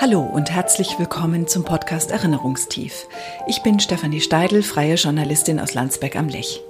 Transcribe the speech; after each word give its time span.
Hallo 0.00 0.20
und 0.20 0.48
herzlich 0.48 0.96
willkommen 1.00 1.48
zum 1.48 1.64
Podcast 1.64 2.12
Erinnerungstief. 2.12 3.08
Ich 3.48 3.64
bin 3.64 3.80
Stefanie 3.80 4.20
Steidl, 4.20 4.62
freie 4.62 4.94
Journalistin 4.94 5.58
aus 5.58 5.74
Landsberg 5.74 6.14
am 6.14 6.28
Lech. 6.28 6.60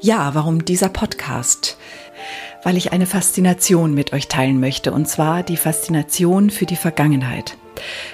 Ja, 0.00 0.34
warum 0.34 0.64
dieser 0.64 0.88
Podcast? 0.88 1.76
Weil 2.62 2.78
ich 2.78 2.90
eine 2.90 3.04
Faszination 3.04 3.92
mit 3.92 4.14
euch 4.14 4.26
teilen 4.26 4.58
möchte, 4.58 4.90
und 4.90 5.06
zwar 5.06 5.42
die 5.42 5.58
Faszination 5.58 6.48
für 6.48 6.64
die 6.64 6.76
Vergangenheit. 6.76 7.58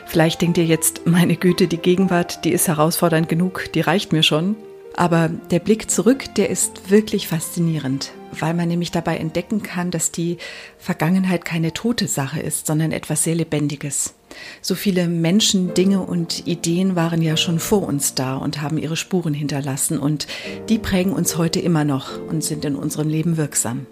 Vielleicht 0.07 0.43
denkt 0.43 0.59
ihr 0.59 0.67
jetzt, 0.67 1.07
meine 1.07 1.37
Güte, 1.37 1.69
die 1.69 1.79
Gegenwart, 1.79 2.45
die 2.45 2.51
ist 2.51 2.67
herausfordernd 2.67 3.29
genug, 3.29 3.73
die 3.75 3.81
reicht 3.81 4.13
mir 4.13 4.25
schon. 4.25 4.57
Aber 4.97 5.29
der 5.29 5.61
Blick 5.61 5.89
zurück, 5.89 6.35
der 6.35 6.51
ist 6.51 6.91
wirklich 6.91 7.29
faszinierend, 7.29 8.11
weil 8.33 8.55
man 8.55 8.67
nämlich 8.67 8.91
dabei 8.91 9.19
entdecken 9.19 9.63
kann, 9.63 9.93
dass 9.93 10.11
die 10.11 10.39
Vergangenheit 10.79 11.45
keine 11.45 11.73
tote 11.73 12.09
Sache 12.09 12.41
ist, 12.41 12.67
sondern 12.67 12.91
etwas 12.91 13.23
sehr 13.23 13.37
Lebendiges. 13.37 14.18
So 14.61 14.75
viele 14.75 15.09
Menschen, 15.09 15.75
Dinge 15.75 16.01
und 16.01 16.47
Ideen 16.47 16.97
waren 16.97 17.23
ja 17.23 17.37
schon 17.37 17.59
vor 17.59 17.87
uns 17.87 18.15
da 18.15 18.37
und 18.37 18.61
haben 18.63 18.79
ihre 18.79 18.97
Spuren 18.97 19.35
hinterlassen 19.35 19.99
und 19.99 20.27
die 20.69 20.79
prägen 20.79 21.13
uns 21.13 21.37
heute 21.37 21.61
immer 21.61 21.85
noch 21.85 22.21
und 22.29 22.45
sind 22.45 22.65
in 22.65 22.77
unserem 22.77 23.09
Leben 23.09 23.37
wirksam. 23.37 23.87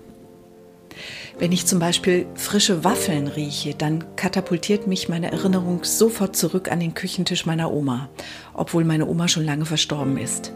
Wenn 1.38 1.52
ich 1.52 1.66
zum 1.66 1.78
Beispiel 1.78 2.26
frische 2.34 2.82
Waffeln 2.82 3.28
rieche, 3.28 3.74
dann 3.74 4.04
katapultiert 4.16 4.86
mich 4.86 5.10
meine 5.10 5.30
Erinnerung 5.30 5.84
sofort 5.84 6.34
zurück 6.34 6.72
an 6.72 6.80
den 6.80 6.94
Küchentisch 6.94 7.44
meiner 7.44 7.72
Oma, 7.72 8.08
obwohl 8.54 8.84
meine 8.84 9.06
Oma 9.06 9.28
schon 9.28 9.44
lange 9.44 9.66
verstorben 9.66 10.16
ist. 10.16 10.52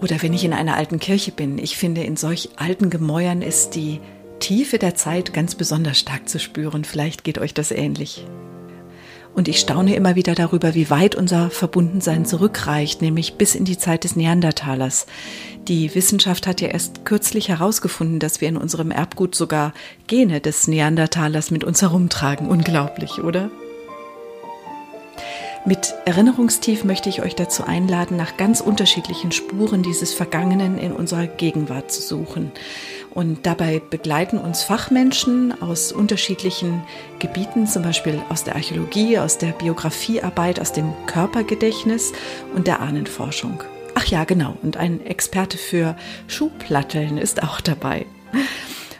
Oder 0.00 0.22
wenn 0.22 0.32
ich 0.32 0.44
in 0.44 0.52
einer 0.52 0.76
alten 0.76 1.00
Kirche 1.00 1.32
bin. 1.32 1.58
Ich 1.58 1.76
finde, 1.76 2.04
in 2.04 2.16
solch 2.16 2.50
alten 2.56 2.90
Gemäuern 2.90 3.42
ist 3.42 3.70
die 3.70 4.00
Tiefe 4.38 4.78
der 4.78 4.94
Zeit 4.94 5.32
ganz 5.32 5.54
besonders 5.54 5.98
stark 5.98 6.28
zu 6.28 6.38
spüren. 6.38 6.84
Vielleicht 6.84 7.24
geht 7.24 7.38
euch 7.38 7.54
das 7.54 7.72
ähnlich. 7.72 8.24
Und 9.36 9.48
ich 9.48 9.60
staune 9.60 9.94
immer 9.94 10.14
wieder 10.14 10.34
darüber, 10.34 10.74
wie 10.74 10.88
weit 10.88 11.14
unser 11.14 11.50
Verbundensein 11.50 12.24
zurückreicht, 12.24 13.02
nämlich 13.02 13.34
bis 13.34 13.54
in 13.54 13.66
die 13.66 13.76
Zeit 13.76 14.04
des 14.04 14.16
Neandertalers. 14.16 15.04
Die 15.68 15.94
Wissenschaft 15.94 16.46
hat 16.46 16.62
ja 16.62 16.68
erst 16.68 17.04
kürzlich 17.04 17.50
herausgefunden, 17.50 18.18
dass 18.18 18.40
wir 18.40 18.48
in 18.48 18.56
unserem 18.56 18.90
Erbgut 18.90 19.34
sogar 19.34 19.74
Gene 20.06 20.40
des 20.40 20.68
Neandertalers 20.68 21.50
mit 21.50 21.64
uns 21.64 21.82
herumtragen. 21.82 22.48
Unglaublich, 22.48 23.22
oder? 23.22 23.50
Mit 25.68 25.94
Erinnerungstief 26.04 26.84
möchte 26.84 27.08
ich 27.08 27.22
euch 27.22 27.34
dazu 27.34 27.64
einladen, 27.64 28.16
nach 28.16 28.36
ganz 28.36 28.60
unterschiedlichen 28.60 29.32
Spuren 29.32 29.82
dieses 29.82 30.14
Vergangenen 30.14 30.78
in 30.78 30.92
unserer 30.92 31.26
Gegenwart 31.26 31.90
zu 31.90 32.02
suchen. 32.02 32.52
Und 33.12 33.46
dabei 33.46 33.80
begleiten 33.80 34.38
uns 34.38 34.62
Fachmenschen 34.62 35.60
aus 35.60 35.90
unterschiedlichen 35.90 36.84
Gebieten, 37.18 37.66
zum 37.66 37.82
Beispiel 37.82 38.22
aus 38.28 38.44
der 38.44 38.54
Archäologie, 38.54 39.18
aus 39.18 39.38
der 39.38 39.48
Biografiearbeit, 39.48 40.60
aus 40.60 40.72
dem 40.72 40.92
Körpergedächtnis 41.06 42.12
und 42.54 42.68
der 42.68 42.78
Ahnenforschung. 42.78 43.60
Ach 43.96 44.06
ja, 44.06 44.22
genau. 44.22 44.56
Und 44.62 44.76
ein 44.76 45.04
Experte 45.04 45.58
für 45.58 45.96
Schuhplatteln 46.28 47.18
ist 47.18 47.42
auch 47.42 47.60
dabei. 47.60 48.06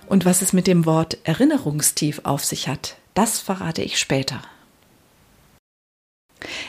Und 0.09 0.25
was 0.25 0.43
es 0.43 0.53
mit 0.53 0.67
dem 0.67 0.85
Wort 0.85 1.19
Erinnerungstief 1.23 2.23
auf 2.25 2.45
sich 2.45 2.67
hat, 2.67 2.97
das 3.15 3.39
verrate 3.39 3.83
ich 3.83 4.01
später. 4.01 4.41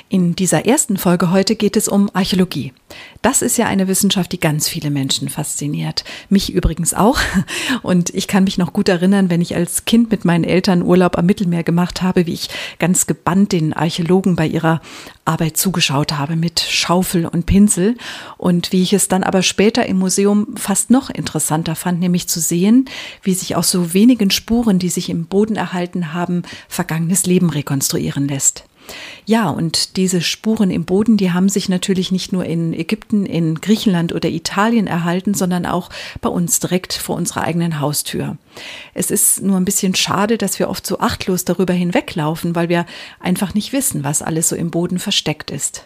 In 0.10 0.36
dieser 0.36 0.66
ersten 0.66 0.98
Folge 0.98 1.32
heute 1.32 1.56
geht 1.56 1.78
es 1.78 1.88
um 1.88 2.10
Archäologie. 2.14 2.74
Das 3.22 3.42
ist 3.42 3.58
ja 3.58 3.66
eine 3.66 3.88
Wissenschaft, 3.88 4.32
die 4.32 4.40
ganz 4.40 4.70
viele 4.70 4.90
Menschen 4.90 5.30
fasziniert. 5.30 6.04
Mich 6.30 6.54
übrigens 6.54 6.94
auch. 6.94 7.20
Und 7.82 8.14
ich 8.14 8.28
kann 8.28 8.44
mich 8.44 8.58
noch 8.58 8.74
gut 8.74 8.90
erinnern, 8.90 9.30
wenn 9.30 9.42
ich 9.42 9.56
als 9.56 9.86
Kind 9.86 10.12
mit 10.12 10.24
meinen 10.24 10.44
Eltern 10.44 10.82
Urlaub 10.82 11.18
am 11.18 11.26
Mittelmeer 11.26 11.64
gemacht 11.64 12.02
habe, 12.02 12.26
wie 12.26 12.34
ich 12.34 12.50
ganz 12.80 13.08
gebannt 13.08 13.52
den 13.52 13.74
Archäologen 13.74 14.36
bei 14.36 14.48
ihrer 14.48 14.82
Arbeit 15.26 15.58
zugeschaut 15.58 16.14
habe 16.14 16.36
mit 16.36 16.60
Schaufel 16.60 17.26
und 17.26 17.46
Pinsel. 17.46 17.98
Und 18.38 18.72
wie 18.72 18.84
ich 18.84 18.94
es 18.94 19.08
dann 19.08 19.24
aber 19.24 19.42
später 19.42 19.86
im 19.86 19.98
Museum 19.98 20.56
fast 20.56 20.90
noch 20.90 21.10
interessanter 21.10 21.76
fand, 21.76 22.00
nämlich 22.00 22.28
zu 22.28 22.40
sehen, 22.40 22.86
wie 23.22 23.34
sich 23.34 23.56
aus 23.56 23.70
so 23.70 23.94
wenigen 23.94 24.32
Spuren, 24.32 24.80
die 24.80 24.90
sich 24.90 25.10
im 25.10 25.26
Boden 25.26 25.56
erhalten 25.56 26.14
haben, 26.14 26.44
vergangenes 26.70 27.26
Leben 27.26 27.50
rekonstruieren 27.50 28.28
lässt. 28.28 28.64
Ja, 29.26 29.50
und 29.50 29.98
diese 29.98 30.22
Spuren 30.22 30.72
im 30.72 30.86
Boden, 30.86 31.18
die 31.18 31.32
haben 31.32 31.50
sich 31.50 31.70
natürlich 31.70 32.12
nicht 32.12 32.32
nur 32.32 32.46
in 32.46 32.74
Ägypten, 32.74 33.26
in 33.26 33.56
Griechenland 33.56 34.14
oder 34.14 34.30
Italien 34.30 34.88
erhalten, 34.88 35.34
sondern 35.34 35.66
auch 35.66 35.90
bei 36.22 36.30
uns 36.30 36.60
direkt 36.60 36.94
vor 36.94 37.16
unserer 37.16 37.44
eigenen 37.44 37.80
Haustür. 37.80 38.38
Es 38.94 39.12
ist 39.12 39.42
nur 39.42 39.58
ein 39.58 39.66
bisschen 39.66 39.96
schade, 39.96 40.38
dass 40.38 40.60
wir 40.60 40.70
oft 40.70 40.88
so 40.88 41.00
achtlos 41.00 41.46
darüber 41.46 41.74
hinweglaufen, 41.74 42.56
weil 42.56 42.70
wir 42.70 42.86
einfach 43.20 43.54
nicht 43.54 43.74
wissen, 43.74 44.04
was 44.04 44.22
alles 44.22 44.50
so 44.50 44.56
im 44.56 44.72
Boden 44.72 45.00
versteckt 45.00 45.52
ist. 45.52 45.84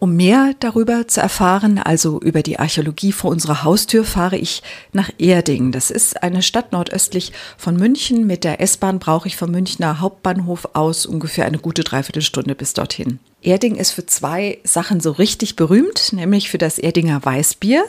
Um 0.00 0.16
mehr 0.16 0.54
darüber 0.60 1.06
zu 1.08 1.20
erfahren, 1.20 1.76
also 1.76 2.20
über 2.22 2.42
die 2.42 2.58
Archäologie 2.58 3.12
vor 3.12 3.30
unserer 3.30 3.64
Haustür, 3.64 4.02
fahre 4.02 4.38
ich 4.38 4.62
nach 4.94 5.10
Erding. 5.18 5.72
Das 5.72 5.90
ist 5.90 6.22
eine 6.22 6.40
Stadt 6.40 6.72
nordöstlich 6.72 7.32
von 7.58 7.76
München. 7.76 8.26
Mit 8.26 8.42
der 8.42 8.62
S-Bahn 8.62 8.98
brauche 8.98 9.28
ich 9.28 9.36
vom 9.36 9.50
Münchner 9.50 10.00
Hauptbahnhof 10.00 10.70
aus 10.72 11.04
ungefähr 11.04 11.44
eine 11.44 11.58
gute 11.58 11.84
Dreiviertelstunde 11.84 12.54
bis 12.54 12.72
dorthin. 12.72 13.18
Erding 13.42 13.76
ist 13.76 13.92
für 13.92 14.04
zwei 14.04 14.58
Sachen 14.64 15.00
so 15.00 15.12
richtig 15.12 15.56
berühmt, 15.56 16.12
nämlich 16.12 16.50
für 16.50 16.58
das 16.58 16.78
Erdinger 16.78 17.24
Weißbier 17.24 17.84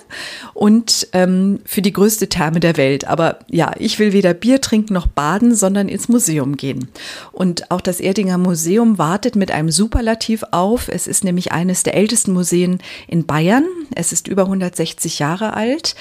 und 0.54 1.08
ähm, 1.12 1.60
für 1.66 1.82
die 1.82 1.92
größte 1.92 2.30
Therme 2.30 2.62
der 2.62 2.78
Welt. 2.78 3.06
Aber 3.06 3.40
ja, 3.50 3.74
ich 3.78 4.00
will 4.00 4.14
weder 4.14 4.34
Bier 4.34 4.62
trinken 4.62 4.94
noch 4.94 5.08
baden, 5.08 5.54
sondern 5.54 5.90
ins 5.90 6.08
Museum 6.08 6.56
gehen. 6.56 6.88
Und 7.34 7.70
auch 7.70 7.82
das 7.82 8.00
Erdinger 8.00 8.38
Museum 8.38 8.98
wartet 8.98 9.36
mit 9.36 9.52
einem 9.52 9.72
Superlativ 9.72 10.44
auf. 10.52 10.88
Es 10.88 11.06
ist 11.06 11.24
nämlich 11.26 11.52
eines 11.52 11.84
der 11.84 11.96
ältesten 11.96 12.32
Museen 12.32 12.80
in 13.08 13.26
Bayern. 13.26 13.66
Es 13.94 14.14
ist 14.14 14.30
über 14.30 14.44
160 14.44 15.20
Jahre 15.20 15.54
alt. 15.54 15.96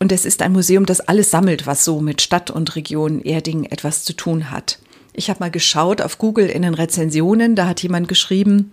Und 0.00 0.12
es 0.12 0.26
ist 0.26 0.42
ein 0.42 0.52
Museum, 0.52 0.84
das 0.84 1.00
alles 1.00 1.30
sammelt, 1.30 1.66
was 1.66 1.84
so 1.84 2.00
mit 2.00 2.20
Stadt 2.20 2.50
und 2.50 2.74
Region 2.76 3.22
Erding 3.22 3.64
etwas 3.64 4.04
zu 4.04 4.12
tun 4.12 4.50
hat. 4.50 4.78
Ich 5.14 5.28
habe 5.28 5.40
mal 5.40 5.50
geschaut 5.50 6.00
auf 6.00 6.16
Google 6.16 6.46
in 6.46 6.62
den 6.62 6.72
Rezensionen, 6.72 7.54
da 7.54 7.66
hat 7.66 7.82
jemand 7.82 8.08
geschrieben, 8.08 8.72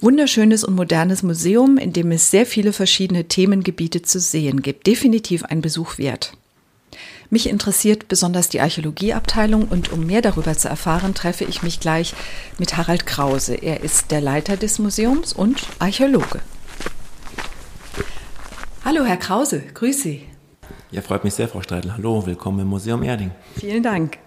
wunderschönes 0.00 0.62
und 0.62 0.74
modernes 0.74 1.22
Museum, 1.22 1.78
in 1.78 1.94
dem 1.94 2.10
es 2.12 2.30
sehr 2.30 2.44
viele 2.44 2.74
verschiedene 2.74 3.24
Themengebiete 3.24 4.02
zu 4.02 4.20
sehen 4.20 4.60
gibt. 4.60 4.86
Definitiv 4.86 5.44
ein 5.44 5.62
Besuch 5.62 5.96
wert. 5.96 6.32
Mich 7.30 7.48
interessiert 7.48 8.08
besonders 8.08 8.48
die 8.48 8.60
Archäologieabteilung 8.60 9.68
und 9.68 9.92
um 9.92 10.06
mehr 10.06 10.22
darüber 10.22 10.56
zu 10.56 10.68
erfahren, 10.68 11.14
treffe 11.14 11.44
ich 11.44 11.62
mich 11.62 11.80
gleich 11.80 12.14
mit 12.58 12.76
Harald 12.76 13.06
Krause. 13.06 13.54
Er 13.54 13.82
ist 13.82 14.10
der 14.10 14.20
Leiter 14.20 14.56
des 14.56 14.78
Museums 14.78 15.32
und 15.32 15.62
Archäologe. 15.78 16.40
Hallo, 18.84 19.04
Herr 19.04 19.18
Krause, 19.18 19.62
grüße 19.74 20.00
Sie. 20.00 20.22
Ja, 20.90 21.02
freut 21.02 21.24
mich 21.24 21.34
sehr, 21.34 21.48
Frau 21.48 21.60
Streidel. 21.60 21.94
Hallo, 21.94 22.24
willkommen 22.24 22.60
im 22.60 22.68
Museum 22.68 23.02
Erding. 23.02 23.30
Vielen 23.58 23.82
Dank. 23.82 24.18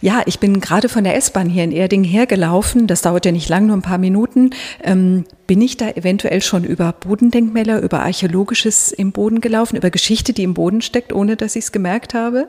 Ja, 0.00 0.22
ich 0.26 0.38
bin 0.38 0.60
gerade 0.60 0.88
von 0.88 1.04
der 1.04 1.16
S-Bahn 1.16 1.48
hier 1.48 1.64
in 1.64 1.72
Erding 1.72 2.04
hergelaufen. 2.04 2.86
Das 2.86 3.02
dauert 3.02 3.24
ja 3.24 3.32
nicht 3.32 3.48
lang, 3.48 3.66
nur 3.66 3.76
ein 3.76 3.82
paar 3.82 3.98
Minuten. 3.98 4.50
Ähm, 4.82 5.24
bin 5.46 5.60
ich 5.60 5.76
da 5.76 5.90
eventuell 5.90 6.42
schon 6.42 6.64
über 6.64 6.92
Bodendenkmäler, 6.92 7.80
über 7.80 8.00
Archäologisches 8.00 8.92
im 8.92 9.12
Boden 9.12 9.40
gelaufen, 9.40 9.76
über 9.76 9.90
Geschichte, 9.90 10.32
die 10.32 10.44
im 10.44 10.54
Boden 10.54 10.82
steckt, 10.82 11.12
ohne 11.12 11.36
dass 11.36 11.56
ich 11.56 11.64
es 11.64 11.72
gemerkt 11.72 12.14
habe? 12.14 12.48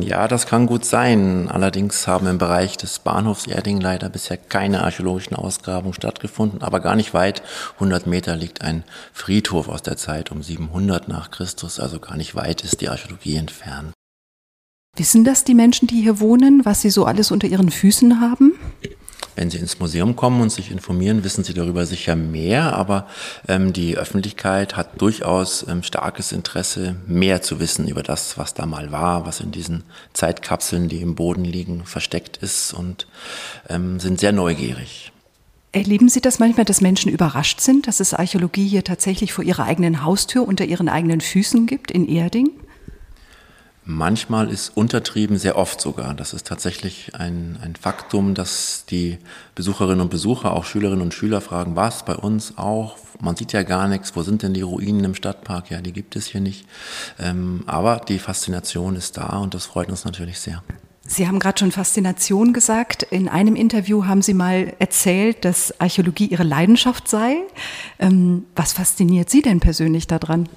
Ja, 0.00 0.28
das 0.28 0.46
kann 0.46 0.66
gut 0.66 0.84
sein. 0.84 1.48
Allerdings 1.48 2.06
haben 2.06 2.26
im 2.26 2.38
Bereich 2.38 2.76
des 2.76 2.98
Bahnhofs 2.98 3.46
Erding 3.46 3.80
leider 3.80 4.08
bisher 4.10 4.36
keine 4.36 4.82
archäologischen 4.82 5.36
Ausgrabungen 5.36 5.94
stattgefunden. 5.94 6.62
Aber 6.62 6.80
gar 6.80 6.96
nicht 6.96 7.14
weit, 7.14 7.42
100 7.74 8.06
Meter 8.06 8.36
liegt 8.36 8.62
ein 8.62 8.84
Friedhof 9.12 9.68
aus 9.68 9.82
der 9.82 9.96
Zeit 9.96 10.30
um 10.30 10.42
700 10.42 11.08
nach 11.08 11.30
Christus. 11.30 11.80
Also 11.80 12.00
gar 12.00 12.16
nicht 12.16 12.34
weit 12.34 12.62
ist 12.62 12.80
die 12.80 12.88
Archäologie 12.88 13.36
entfernt. 13.36 13.93
Wissen 14.96 15.24
das 15.24 15.42
die 15.42 15.54
Menschen, 15.54 15.88
die 15.88 16.02
hier 16.02 16.20
wohnen, 16.20 16.64
was 16.64 16.82
sie 16.82 16.90
so 16.90 17.04
alles 17.04 17.30
unter 17.32 17.48
ihren 17.48 17.70
Füßen 17.70 18.20
haben? 18.20 18.52
Wenn 19.36 19.50
Sie 19.50 19.58
ins 19.58 19.80
Museum 19.80 20.14
kommen 20.14 20.40
und 20.40 20.52
sich 20.52 20.70
informieren, 20.70 21.24
wissen 21.24 21.42
Sie 21.42 21.54
darüber 21.54 21.86
sicher 21.86 22.14
mehr, 22.14 22.76
aber 22.76 23.08
ähm, 23.48 23.72
die 23.72 23.96
Öffentlichkeit 23.96 24.76
hat 24.76 25.00
durchaus 25.00 25.66
ähm, 25.68 25.82
starkes 25.82 26.30
Interesse, 26.30 26.94
mehr 27.08 27.42
zu 27.42 27.58
wissen 27.58 27.88
über 27.88 28.04
das, 28.04 28.38
was 28.38 28.54
da 28.54 28.64
mal 28.66 28.92
war, 28.92 29.26
was 29.26 29.40
in 29.40 29.50
diesen 29.50 29.82
Zeitkapseln, 30.12 30.88
die 30.88 31.00
im 31.00 31.16
Boden 31.16 31.44
liegen, 31.44 31.84
versteckt 31.84 32.36
ist 32.36 32.72
und 32.72 33.08
ähm, 33.68 33.98
sind 33.98 34.20
sehr 34.20 34.30
neugierig. 34.30 35.10
Erleben 35.72 36.08
Sie 36.08 36.20
das 36.20 36.38
manchmal, 36.38 36.64
dass 36.64 36.80
Menschen 36.80 37.10
überrascht 37.10 37.60
sind, 37.60 37.88
dass 37.88 37.98
es 37.98 38.14
Archäologie 38.14 38.68
hier 38.68 38.84
tatsächlich 38.84 39.32
vor 39.32 39.42
ihrer 39.42 39.64
eigenen 39.64 40.04
Haustür 40.04 40.46
unter 40.46 40.64
ihren 40.64 40.88
eigenen 40.88 41.20
Füßen 41.20 41.66
gibt 41.66 41.90
in 41.90 42.06
Erding? 42.06 42.50
Manchmal 43.86 44.50
ist 44.50 44.74
untertrieben, 44.74 45.36
sehr 45.36 45.58
oft 45.58 45.78
sogar. 45.78 46.14
Das 46.14 46.32
ist 46.32 46.46
tatsächlich 46.46 47.14
ein, 47.14 47.58
ein 47.62 47.76
Faktum, 47.76 48.34
dass 48.34 48.86
die 48.88 49.18
Besucherinnen 49.54 50.00
und 50.00 50.10
Besucher, 50.10 50.54
auch 50.54 50.64
Schülerinnen 50.64 51.02
und 51.02 51.12
Schüler 51.12 51.42
fragen, 51.42 51.76
was 51.76 52.04
bei 52.04 52.14
uns 52.14 52.56
auch? 52.56 52.96
Man 53.20 53.36
sieht 53.36 53.52
ja 53.52 53.62
gar 53.62 53.86
nichts. 53.86 54.16
Wo 54.16 54.22
sind 54.22 54.42
denn 54.42 54.54
die 54.54 54.62
Ruinen 54.62 55.04
im 55.04 55.14
Stadtpark? 55.14 55.70
Ja, 55.70 55.82
die 55.82 55.92
gibt 55.92 56.16
es 56.16 56.26
hier 56.26 56.40
nicht. 56.40 56.66
Ähm, 57.18 57.62
aber 57.66 58.00
die 58.08 58.18
Faszination 58.18 58.96
ist 58.96 59.18
da 59.18 59.36
und 59.36 59.52
das 59.52 59.66
freut 59.66 59.90
uns 59.90 60.06
natürlich 60.06 60.40
sehr. 60.40 60.62
Sie 61.06 61.28
haben 61.28 61.38
gerade 61.38 61.58
schon 61.58 61.70
Faszination 61.70 62.54
gesagt. 62.54 63.02
In 63.02 63.28
einem 63.28 63.56
Interview 63.56 64.06
haben 64.06 64.22
Sie 64.22 64.32
mal 64.32 64.72
erzählt, 64.78 65.44
dass 65.44 65.78
Archäologie 65.78 66.26
Ihre 66.26 66.44
Leidenschaft 66.44 67.08
sei. 67.08 67.36
Ähm, 67.98 68.46
was 68.56 68.72
fasziniert 68.72 69.28
Sie 69.28 69.42
denn 69.42 69.60
persönlich 69.60 70.06
daran? 70.06 70.48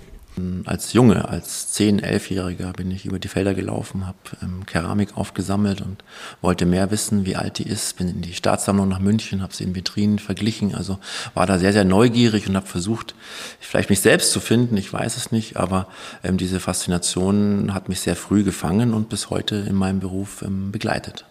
Als 0.66 0.94
Junge, 0.94 1.28
als 1.28 1.75
10-, 1.78 2.01
11-Jähriger 2.01 2.74
bin 2.74 2.92
ich 2.92 3.06
über 3.06 3.19
die 3.19 3.28
Felder 3.28 3.54
gelaufen, 3.54 4.06
habe 4.06 4.18
ähm, 4.42 4.66
Keramik 4.66 5.18
aufgesammelt 5.18 5.81
und 5.81 6.04
wollte 6.42 6.66
mehr 6.66 6.92
wissen, 6.92 7.25
wie 7.25 7.36
alt 7.36 7.57
die 7.57 7.68
ist. 7.68 7.98
Bin 7.98 8.07
in 8.07 8.22
die 8.22 8.34
Staatssammlung 8.34 8.88
nach 8.88 9.00
München, 9.00 9.42
habe 9.42 9.54
sie 9.54 9.63
in 9.63 9.75
Vitrinen 9.75 10.19
verglichen. 10.19 10.75
Also 10.75 11.00
war 11.34 11.45
da 11.45 11.57
sehr, 11.57 11.74
sehr 11.74 11.86
neugierig 11.86 12.48
und 12.48 12.56
habe 12.56 12.68
versucht, 12.68 13.16
vielleicht 13.60 13.89
mich 13.89 14.01
selbst 14.01 14.31
zu 14.31 14.39
finden. 14.39 14.78
Ich 14.78 14.92
weiß 14.94 15.18
es 15.18 15.31
nicht, 15.31 15.57
aber 15.57 15.88
ähm, 16.24 16.38
diese 16.38 16.60
Faszination 16.60 17.74
hat 17.74 17.89
mich 17.89 18.01
sehr 18.01 18.16
früh 18.16 18.44
gefangen 18.44 18.94
und 18.94 19.10
bis 19.10 19.30
heute 19.30 19.56
in 19.56 19.75
meinem 19.75 20.00
Beruf 20.00 20.44
ähm, 20.44 20.72
begleitet. 20.72 21.25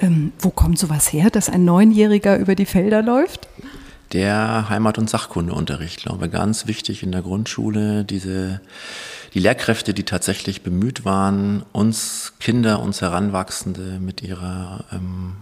Ähm, 0.00 0.32
wo 0.38 0.50
kommt 0.50 0.78
sowas 0.78 1.12
her, 1.12 1.30
dass 1.30 1.48
ein 1.48 1.64
Neunjähriger 1.64 2.36
über 2.36 2.54
die 2.54 2.66
Felder 2.66 3.02
läuft? 3.02 3.48
Der 4.12 4.68
Heimat- 4.68 4.98
und 4.98 5.08
Sachkundeunterricht, 5.08 6.02
glaube 6.02 6.26
ich, 6.26 6.32
ganz 6.32 6.66
wichtig 6.66 7.02
in 7.02 7.12
der 7.12 7.22
Grundschule. 7.22 8.04
Diese, 8.04 8.60
die 9.34 9.38
Lehrkräfte, 9.38 9.94
die 9.94 10.04
tatsächlich 10.04 10.62
bemüht 10.62 11.04
waren, 11.04 11.64
uns 11.72 12.34
Kinder, 12.38 12.80
uns 12.80 13.00
Heranwachsende 13.00 13.98
mit 14.00 14.22
ihrer 14.22 14.84
ähm, 14.92 15.36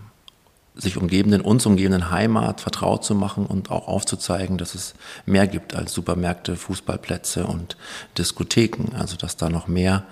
sich 0.76 0.96
umgebenden, 0.96 1.40
uns 1.40 1.66
umgebenden 1.66 2.10
Heimat 2.10 2.60
vertraut 2.60 3.04
zu 3.04 3.14
machen 3.14 3.46
und 3.46 3.70
auch 3.70 3.88
aufzuzeigen, 3.88 4.56
dass 4.56 4.74
es 4.74 4.94
mehr 5.26 5.46
gibt 5.46 5.74
als 5.74 5.92
Supermärkte, 5.92 6.56
Fußballplätze 6.56 7.46
und 7.46 7.76
Diskotheken. 8.18 8.94
Also 8.96 9.16
dass 9.16 9.36
da 9.36 9.48
noch 9.48 9.68
mehr 9.68 10.04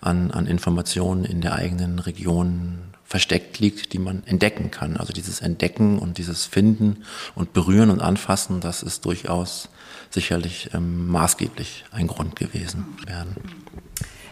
an, 0.00 0.30
an 0.30 0.46
Informationen 0.46 1.24
in 1.24 1.40
der 1.40 1.54
eigenen 1.54 1.98
Region 1.98 2.78
versteckt 3.06 3.60
liegt, 3.60 3.92
die 3.92 3.98
man 3.98 4.24
entdecken 4.26 4.70
kann. 4.70 4.96
Also 4.96 5.12
dieses 5.12 5.40
Entdecken 5.40 5.98
und 5.98 6.18
dieses 6.18 6.44
Finden 6.44 7.04
und 7.34 7.52
Berühren 7.52 7.90
und 7.90 8.00
Anfassen, 8.00 8.60
das 8.60 8.82
ist 8.82 9.04
durchaus 9.04 9.68
sicherlich 10.10 10.70
ähm, 10.74 11.08
maßgeblich 11.08 11.84
ein 11.92 12.08
Grund 12.08 12.36
gewesen 12.36 12.84
werden. 13.06 13.36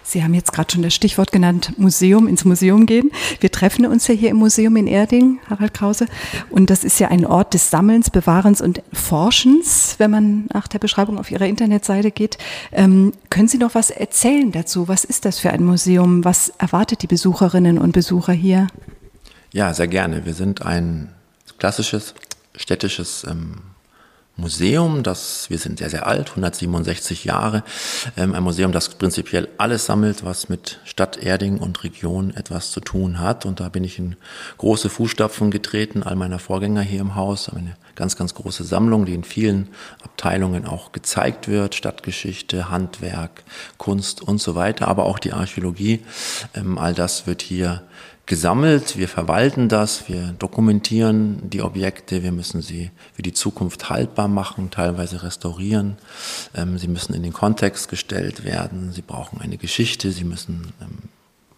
Sie 0.05 0.23
haben 0.23 0.35
jetzt 0.35 0.53
gerade 0.53 0.71
schon 0.71 0.83
das 0.83 0.95
Stichwort 0.95 1.33
genannt, 1.33 1.73
Museum, 1.79 2.29
ins 2.29 2.45
Museum 2.45 2.85
gehen. 2.85 3.11
Wir 3.41 3.51
treffen 3.51 3.87
uns 3.87 4.07
ja 4.07 4.15
hier 4.15 4.31
im 4.31 4.37
Museum 4.37 4.77
in 4.77 4.87
Erding, 4.87 5.41
Harald 5.49 5.73
Krause. 5.73 6.07
Und 6.51 6.69
das 6.69 6.85
ist 6.85 7.01
ja 7.01 7.09
ein 7.09 7.25
Ort 7.25 7.55
des 7.55 7.71
Sammelns, 7.71 8.11
Bewahrens 8.11 8.61
und 8.61 8.83
Forschens, 8.93 9.95
wenn 9.99 10.11
man 10.11 10.47
nach 10.53 10.69
der 10.69 10.79
Beschreibung 10.79 11.19
auf 11.19 11.31
Ihrer 11.31 11.47
Internetseite 11.47 12.11
geht. 12.11 12.37
Ähm, 12.71 13.13
können 13.31 13.49
Sie 13.49 13.59
noch 13.59 13.75
was 13.75 13.91
erzählen 13.91 14.53
dazu? 14.53 14.89
Was 14.89 15.05
ist 15.05 15.25
das 15.25 15.39
für 15.39 15.51
ein 15.51 15.65
Museum? 15.65 16.25
Was 16.25 16.51
erwartet 16.59 17.03
die 17.03 17.07
Besucherinnen 17.07 17.79
und 17.79 17.93
Besucher 17.93 18.35
hier? 18.35 18.67
Ja, 19.53 19.73
sehr 19.73 19.89
gerne. 19.89 20.27
Wir 20.27 20.35
sind 20.35 20.63
ein 20.63 21.09
klassisches 21.59 22.15
städtisches 22.55 23.25
ähm, 23.29 23.63
Museum, 24.37 25.05
das, 25.05 25.49
wir 25.49 25.59
sind 25.59 25.79
sehr, 25.79 25.91
sehr 25.91 26.09
alt, 26.09 26.31
167 26.31 27.25
Jahre, 27.25 27.63
ähm, 28.17 28.35
ein 28.35 28.43
Museum, 28.43 28.73
das 28.73 28.89
prinzipiell 28.89 29.49
alles 29.59 29.87
sammelt, 29.87 30.25
was 30.25 30.49
mit 30.49 30.81
Stadt 30.85 31.19
Erding 31.19 31.59
und 31.59 31.85
Region 31.85 32.35
etwas 32.35 32.73
zu 32.73 32.81
tun 32.81 33.21
hat. 33.21 33.47
Und 33.47 33.61
da 33.61 33.69
bin 33.69 33.85
ich 33.85 33.99
in 33.99 34.17
große 34.59 34.89
Fußstapfen 34.89 35.53
getreten, 35.53 36.03
all 36.03 36.17
meiner 36.17 36.41
Vorgänger 36.41 36.83
hier 36.83 37.01
im 37.01 37.15
Haus, 37.15 37.49
eine 37.49 37.77
ganz, 37.95 38.17
ganz 38.17 38.35
große 38.35 38.65
Sammlung, 38.65 39.07
die 39.07 39.15
in 39.15 39.23
vielen 39.23 39.69
Abteilungen 40.03 40.67
auch 40.67 40.91
gezeigt 40.91 41.47
wird, 41.47 41.77
Stadtgeschichte, 41.77 42.71
Handwerk, 42.71 43.45
Kunst 43.79 44.21
und 44.21 44.41
so 44.41 44.57
weiter, 44.57 44.89
aber 44.89 45.05
auch 45.05 45.21
die 45.21 45.33
Archäologie. 45.33 46.05
Ähm, 46.55 46.77
all 46.77 46.93
das 46.93 47.29
wird 47.29 47.41
hier 47.41 47.83
gesammelt, 48.27 48.97
wir 48.97 49.09
verwalten 49.09 49.69
das, 49.69 50.09
wir 50.09 50.35
dokumentieren 50.39 51.51
die 51.51 51.63
Objekte, 51.63 52.23
wir 52.23 52.33
müssen 52.33 52.63
sie 52.63 52.91
für 53.13 53.23
die 53.23 53.33
Zukunft 53.33 53.91
haltbar 53.91 54.29
machen, 54.29 54.71
teilweise 54.71 55.23
restaurieren. 55.23 55.97
Ähm, 56.55 56.79
sie 56.79 56.89
müssen 56.89 57.15
in 57.15 57.23
den 57.23 57.33
Kontext 57.33 57.89
gestellt 57.89 58.45
werden, 58.45 58.93
sie 58.93 59.03
brauchen 59.03 59.41
eine 59.41 59.59
Geschichte, 59.59 60.11
sie 60.11 60.25
müssen 60.25 60.73
ähm, 60.81 61.11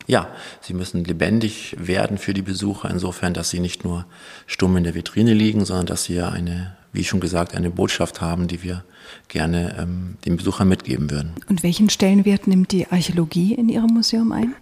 ja, 0.08 0.28
sie 0.60 0.72
müssen 0.72 1.04
lebendig 1.04 1.74
werden 1.78 2.18
für 2.18 2.32
die 2.32 2.42
Besucher, 2.42 2.88
insofern, 2.88 3.34
dass 3.34 3.50
sie 3.50 3.58
nicht 3.58 3.84
nur 3.84 4.06
stumm 4.46 4.76
in 4.76 4.84
der 4.84 4.94
Vitrine 4.94 5.34
liegen, 5.34 5.64
sondern 5.64 5.86
dass 5.86 6.04
sie 6.04 6.14
ja 6.14 6.28
eine, 6.28 6.76
wie 6.92 7.02
schon 7.02 7.18
gesagt, 7.18 7.56
eine 7.56 7.70
Botschaft 7.70 8.20
haben, 8.20 8.46
die 8.46 8.62
wir 8.62 8.84
gerne 9.28 9.76
ähm, 9.78 10.16
den 10.24 10.36
Besuchern 10.36 10.68
mitgeben 10.68 11.10
würden. 11.10 11.32
Und 11.48 11.64
welchen 11.64 11.90
Stellenwert 11.90 12.46
nimmt 12.46 12.70
die 12.70 12.86
Archäologie 12.86 13.54
in 13.54 13.68
Ihrem 13.68 13.92
Museum 13.94 14.30
ein? 14.30 14.54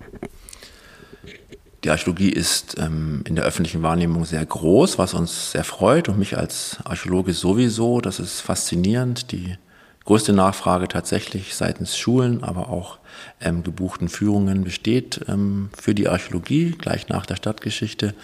Die 1.84 1.90
Archäologie 1.90 2.30
ist 2.30 2.76
ähm, 2.78 3.22
in 3.28 3.36
der 3.36 3.44
öffentlichen 3.44 3.82
Wahrnehmung 3.82 4.24
sehr 4.24 4.44
groß, 4.44 4.98
was 4.98 5.12
uns 5.12 5.52
sehr 5.52 5.64
freut 5.64 6.08
und 6.08 6.18
mich 6.18 6.38
als 6.38 6.78
Archäologe 6.84 7.34
sowieso. 7.34 8.00
Das 8.00 8.20
ist 8.20 8.40
faszinierend. 8.40 9.32
Die 9.32 9.58
größte 10.06 10.32
Nachfrage 10.32 10.88
tatsächlich 10.88 11.54
seitens 11.54 11.98
Schulen, 11.98 12.42
aber 12.42 12.70
auch 12.70 12.98
ähm, 13.38 13.62
gebuchten 13.62 14.08
Führungen 14.08 14.64
besteht 14.64 15.20
ähm, 15.28 15.68
für 15.78 15.94
die 15.94 16.08
Archäologie 16.08 16.70
gleich 16.70 17.08
nach 17.08 17.26
der 17.26 17.36
Stadtgeschichte. 17.36 18.14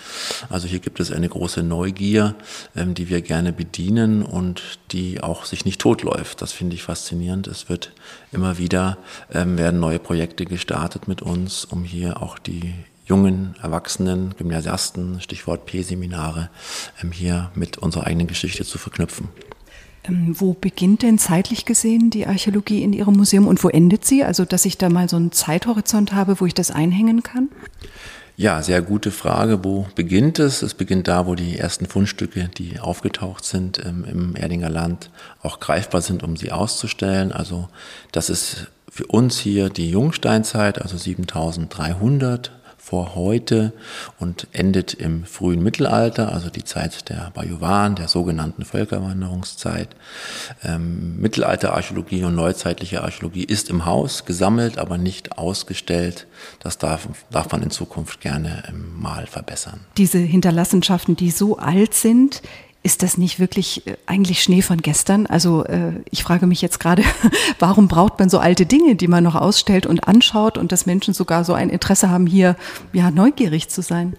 Also 0.48 0.66
hier 0.66 0.78
gibt 0.78 0.98
es 0.98 1.12
eine 1.12 1.28
große 1.28 1.62
Neugier, 1.62 2.36
ähm, 2.74 2.94
die 2.94 3.10
wir 3.10 3.20
gerne 3.20 3.52
bedienen 3.52 4.22
und 4.22 4.78
die 4.92 5.22
auch 5.22 5.44
sich 5.44 5.66
nicht 5.66 5.82
totläuft. 5.82 6.40
Das 6.40 6.52
finde 6.52 6.76
ich 6.76 6.82
faszinierend. 6.82 7.46
Es 7.46 7.68
wird 7.68 7.92
immer 8.32 8.56
wieder 8.56 8.96
ähm, 9.30 9.58
werden 9.58 9.80
neue 9.80 9.98
Projekte 9.98 10.46
gestartet 10.46 11.08
mit 11.08 11.20
uns, 11.20 11.66
um 11.66 11.84
hier 11.84 12.22
auch 12.22 12.38
die 12.38 12.72
jungen 13.10 13.56
Erwachsenen, 13.60 14.34
Gymnasiasten, 14.38 15.20
Stichwort 15.20 15.66
P-Seminare, 15.66 16.48
ähm, 17.02 17.12
hier 17.12 17.50
mit 17.54 17.76
unserer 17.76 18.06
eigenen 18.06 18.28
Geschichte 18.28 18.64
zu 18.64 18.78
verknüpfen. 18.78 19.28
Ähm, 20.04 20.34
wo 20.38 20.54
beginnt 20.54 21.02
denn 21.02 21.18
zeitlich 21.18 21.66
gesehen 21.66 22.08
die 22.08 22.26
Archäologie 22.26 22.82
in 22.82 22.94
Ihrem 22.94 23.14
Museum 23.14 23.46
und 23.46 23.62
wo 23.62 23.68
endet 23.68 24.06
sie? 24.06 24.24
Also, 24.24 24.46
dass 24.46 24.64
ich 24.64 24.78
da 24.78 24.88
mal 24.88 25.08
so 25.08 25.16
einen 25.16 25.32
Zeithorizont 25.32 26.14
habe, 26.14 26.40
wo 26.40 26.46
ich 26.46 26.54
das 26.54 26.70
einhängen 26.70 27.22
kann? 27.22 27.50
Ja, 28.36 28.62
sehr 28.62 28.80
gute 28.80 29.10
Frage. 29.10 29.62
Wo 29.62 29.86
beginnt 29.94 30.38
es? 30.38 30.62
Es 30.62 30.72
beginnt 30.72 31.08
da, 31.08 31.26
wo 31.26 31.34
die 31.34 31.58
ersten 31.58 31.84
Fundstücke, 31.84 32.48
die 32.56 32.80
aufgetaucht 32.80 33.44
sind 33.44 33.84
ähm, 33.84 34.04
im 34.04 34.36
Erdinger 34.36 34.70
Land, 34.70 35.10
auch 35.42 35.60
greifbar 35.60 36.00
sind, 36.00 36.22
um 36.22 36.38
sie 36.38 36.50
auszustellen. 36.50 37.32
Also 37.32 37.68
das 38.12 38.30
ist 38.30 38.68
für 38.88 39.06
uns 39.06 39.38
hier 39.38 39.68
die 39.68 39.90
Jungsteinzeit, 39.90 40.80
also 40.80 40.96
7300 40.96 42.50
vor 42.90 43.14
heute 43.14 43.72
und 44.19 44.48
endet 44.50 44.94
im 44.94 45.25
frühen 45.25 45.62
Mittelalter, 45.62 46.32
also 46.32 46.50
die 46.50 46.64
Zeit 46.64 47.09
der 47.09 47.30
Bajuwan, 47.32 47.94
der 47.94 48.09
sogenannten 48.09 48.64
Völkerwanderungszeit. 48.64 49.90
Ähm, 50.64 51.20
Mittelalterarchäologie 51.20 52.25
und 52.25 52.35
neuzeitliche 52.35 53.04
Archäologie 53.04 53.44
ist 53.44 53.70
im 53.70 53.85
Haus 53.85 54.25
gesammelt, 54.25 54.76
aber 54.76 54.99
nicht 54.99 55.38
ausgestellt. 55.38 56.26
Das 56.59 56.78
darf, 56.78 57.06
darf 57.30 57.52
man 57.52 57.62
in 57.62 57.70
Zukunft 57.70 58.20
gerne 58.20 58.64
ähm, 58.68 59.00
mal 59.00 59.28
verbessern. 59.28 59.78
Diese 59.97 60.18
Hinterlassenschaften, 60.18 61.14
die 61.14 61.30
so 61.30 61.59
alt 61.59 61.94
sind, 61.94 62.42
ist 62.82 63.02
das 63.02 63.18
nicht 63.18 63.38
wirklich 63.38 63.87
äh, 63.87 63.96
eigentlich 64.06 64.42
Schnee 64.42 64.62
von 64.62 64.78
gestern? 64.78 65.26
Also 65.26 65.64
äh, 65.64 65.92
ich 66.10 66.22
frage 66.22 66.46
mich 66.46 66.62
jetzt 66.62 66.80
gerade, 66.80 67.02
warum 67.58 67.88
braucht 67.88 68.18
man 68.18 68.30
so 68.30 68.38
alte 68.38 68.66
Dinge, 68.66 68.96
die 68.96 69.08
man 69.08 69.25
noch 69.25 69.34
ausstellt 69.34 69.87
und 69.87 70.08
anschaut 70.08 70.56
und 70.56 70.72
dass 70.72 70.87
Menschen 70.87 71.14
sogar 71.14 71.44
so 71.44 71.52
ein 71.52 71.68
Interesse 71.70 72.10
haben, 72.10 72.26
hier 72.26 72.56
ja 72.92 73.10
neugierig 73.10 73.68
zu 73.68 73.82
sein? 73.82 74.14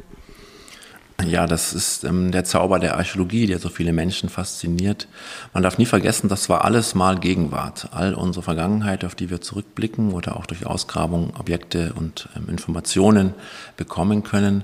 Ja, 1.27 1.45
das 1.45 1.73
ist 1.73 2.03
ähm, 2.03 2.31
der 2.31 2.43
Zauber 2.43 2.79
der 2.79 2.97
Archäologie, 2.97 3.45
der 3.45 3.59
so 3.59 3.69
viele 3.69 3.93
Menschen 3.93 4.29
fasziniert. 4.29 5.07
Man 5.53 5.63
darf 5.63 5.77
nie 5.77 5.85
vergessen, 5.85 6.29
das 6.29 6.49
war 6.49 6.63
alles 6.63 6.95
mal 6.95 7.19
Gegenwart. 7.19 7.89
All 7.91 8.13
unsere 8.13 8.43
Vergangenheit, 8.43 9.03
auf 9.05 9.15
die 9.15 9.29
wir 9.29 9.41
zurückblicken 9.41 10.13
oder 10.13 10.37
auch 10.37 10.45
durch 10.45 10.65
Ausgrabungen 10.65 11.33
Objekte 11.37 11.93
und 11.93 12.29
ähm, 12.35 12.49
Informationen 12.49 13.33
bekommen 13.77 14.23
können, 14.23 14.63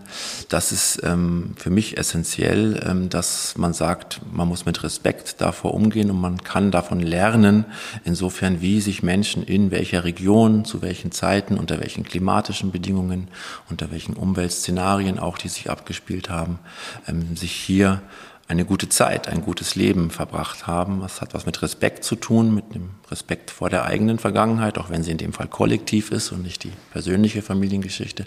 das 0.49 0.71
ist 0.71 1.01
ähm, 1.03 1.53
für 1.57 1.69
mich 1.69 1.97
essentiell, 1.97 2.81
ähm, 2.87 3.09
dass 3.09 3.57
man 3.57 3.73
sagt, 3.73 4.21
man 4.31 4.47
muss 4.47 4.65
mit 4.65 4.83
Respekt 4.83 5.41
davor 5.41 5.73
umgehen 5.73 6.09
und 6.09 6.21
man 6.21 6.43
kann 6.43 6.71
davon 6.71 7.01
lernen, 7.01 7.65
insofern 8.05 8.61
wie 8.61 8.81
sich 8.81 9.03
Menschen 9.03 9.43
in 9.43 9.71
welcher 9.71 10.03
Region, 10.03 10.65
zu 10.65 10.81
welchen 10.81 11.11
Zeiten, 11.11 11.57
unter 11.57 11.79
welchen 11.79 12.03
klimatischen 12.03 12.71
Bedingungen, 12.71 13.27
unter 13.69 13.91
welchen 13.91 14.15
Umweltszenarien 14.15 15.19
auch, 15.19 15.37
die 15.37 15.49
sich 15.49 15.69
abgespielt 15.69 16.29
haben, 16.29 16.46
haben, 16.47 16.59
ähm, 17.07 17.35
sich 17.35 17.51
hier 17.51 18.01
eine 18.49 18.63
gute 18.63 18.87
Zeit, 18.87 19.27
ein 19.27 19.41
gutes 19.41 19.75
Leben 19.75 20.09
verbracht 20.09 20.67
haben. 20.67 21.01
Das 21.01 21.19
hat 21.19 21.33
was 21.33 21.45
mit 21.45 21.61
Respekt 21.61 22.05
zu 22.05 22.15
tun, 22.15 22.55
mit 22.55 22.73
dem 22.73 22.91
Respekt 23.11 23.51
vor 23.51 23.69
der 23.69 23.83
eigenen 23.83 24.19
Vergangenheit, 24.19 24.77
auch 24.77 24.89
wenn 24.89 25.03
sie 25.03 25.11
in 25.11 25.17
dem 25.17 25.33
Fall 25.33 25.47
kollektiv 25.47 26.11
ist 26.11 26.31
und 26.31 26.43
nicht 26.43 26.63
die 26.63 26.71
persönliche 26.91 27.41
Familiengeschichte. 27.41 28.25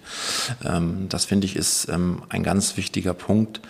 Ähm, 0.62 1.06
das 1.08 1.24
finde 1.24 1.46
ich 1.46 1.56
ist 1.56 1.88
ähm, 1.88 2.22
ein 2.28 2.42
ganz 2.42 2.76
wichtiger 2.76 3.14
Punkt, 3.14 3.60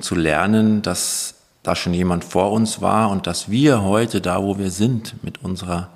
zu 0.00 0.14
lernen, 0.14 0.82
dass 0.82 1.34
da 1.64 1.74
schon 1.74 1.94
jemand 1.94 2.24
vor 2.24 2.52
uns 2.52 2.80
war 2.80 3.10
und 3.10 3.26
dass 3.26 3.50
wir 3.50 3.82
heute 3.82 4.20
da, 4.20 4.40
wo 4.40 4.56
wir 4.56 4.70
sind, 4.70 5.24
mit 5.24 5.42
unserer 5.42 5.90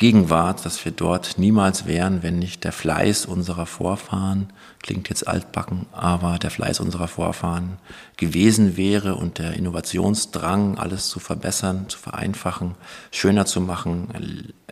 Gegenwart, 0.00 0.64
dass 0.64 0.82
wir 0.86 0.92
dort 0.92 1.36
niemals 1.36 1.84
wären, 1.84 2.22
wenn 2.22 2.38
nicht 2.38 2.64
der 2.64 2.72
Fleiß 2.72 3.26
unserer 3.26 3.66
Vorfahren, 3.66 4.50
klingt 4.82 5.10
jetzt 5.10 5.28
altbacken, 5.28 5.84
aber 5.92 6.38
der 6.38 6.48
Fleiß 6.48 6.80
unserer 6.80 7.06
Vorfahren 7.06 7.76
gewesen 8.16 8.78
wäre 8.78 9.16
und 9.16 9.36
der 9.36 9.52
Innovationsdrang, 9.52 10.78
alles 10.78 11.10
zu 11.10 11.20
verbessern, 11.20 11.84
zu 11.90 11.98
vereinfachen, 11.98 12.76
schöner 13.12 13.44
zu 13.44 13.60
machen, 13.60 14.08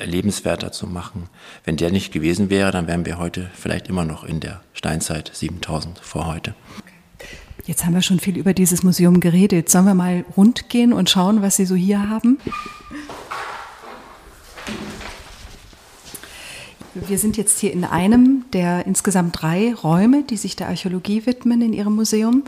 lebenswerter 0.02 0.72
zu 0.72 0.86
machen. 0.86 1.28
Wenn 1.62 1.76
der 1.76 1.92
nicht 1.92 2.10
gewesen 2.10 2.48
wäre, 2.48 2.70
dann 2.70 2.86
wären 2.86 3.04
wir 3.04 3.18
heute 3.18 3.50
vielleicht 3.52 3.88
immer 3.88 4.06
noch 4.06 4.24
in 4.24 4.40
der 4.40 4.62
Steinzeit 4.72 5.30
7000 5.34 5.98
vor 5.98 6.26
heute. 6.26 6.54
Jetzt 7.66 7.84
haben 7.84 7.92
wir 7.92 8.00
schon 8.00 8.18
viel 8.18 8.38
über 8.38 8.54
dieses 8.54 8.82
Museum 8.82 9.20
geredet. 9.20 9.68
Sollen 9.68 9.84
wir 9.84 9.92
mal 9.92 10.24
rund 10.38 10.70
gehen 10.70 10.94
und 10.94 11.10
schauen, 11.10 11.42
was 11.42 11.56
Sie 11.56 11.66
so 11.66 11.74
hier 11.74 12.08
haben? 12.08 12.38
Wir 17.06 17.18
sind 17.18 17.36
jetzt 17.36 17.58
hier 17.58 17.72
in 17.72 17.84
einem 17.84 18.44
der 18.52 18.86
insgesamt 18.86 19.40
drei 19.40 19.74
Räume, 19.74 20.22
die 20.22 20.36
sich 20.36 20.56
der 20.56 20.68
Archäologie 20.68 21.26
widmen 21.26 21.62
in 21.62 21.72
Ihrem 21.72 21.94
Museum 21.94 22.44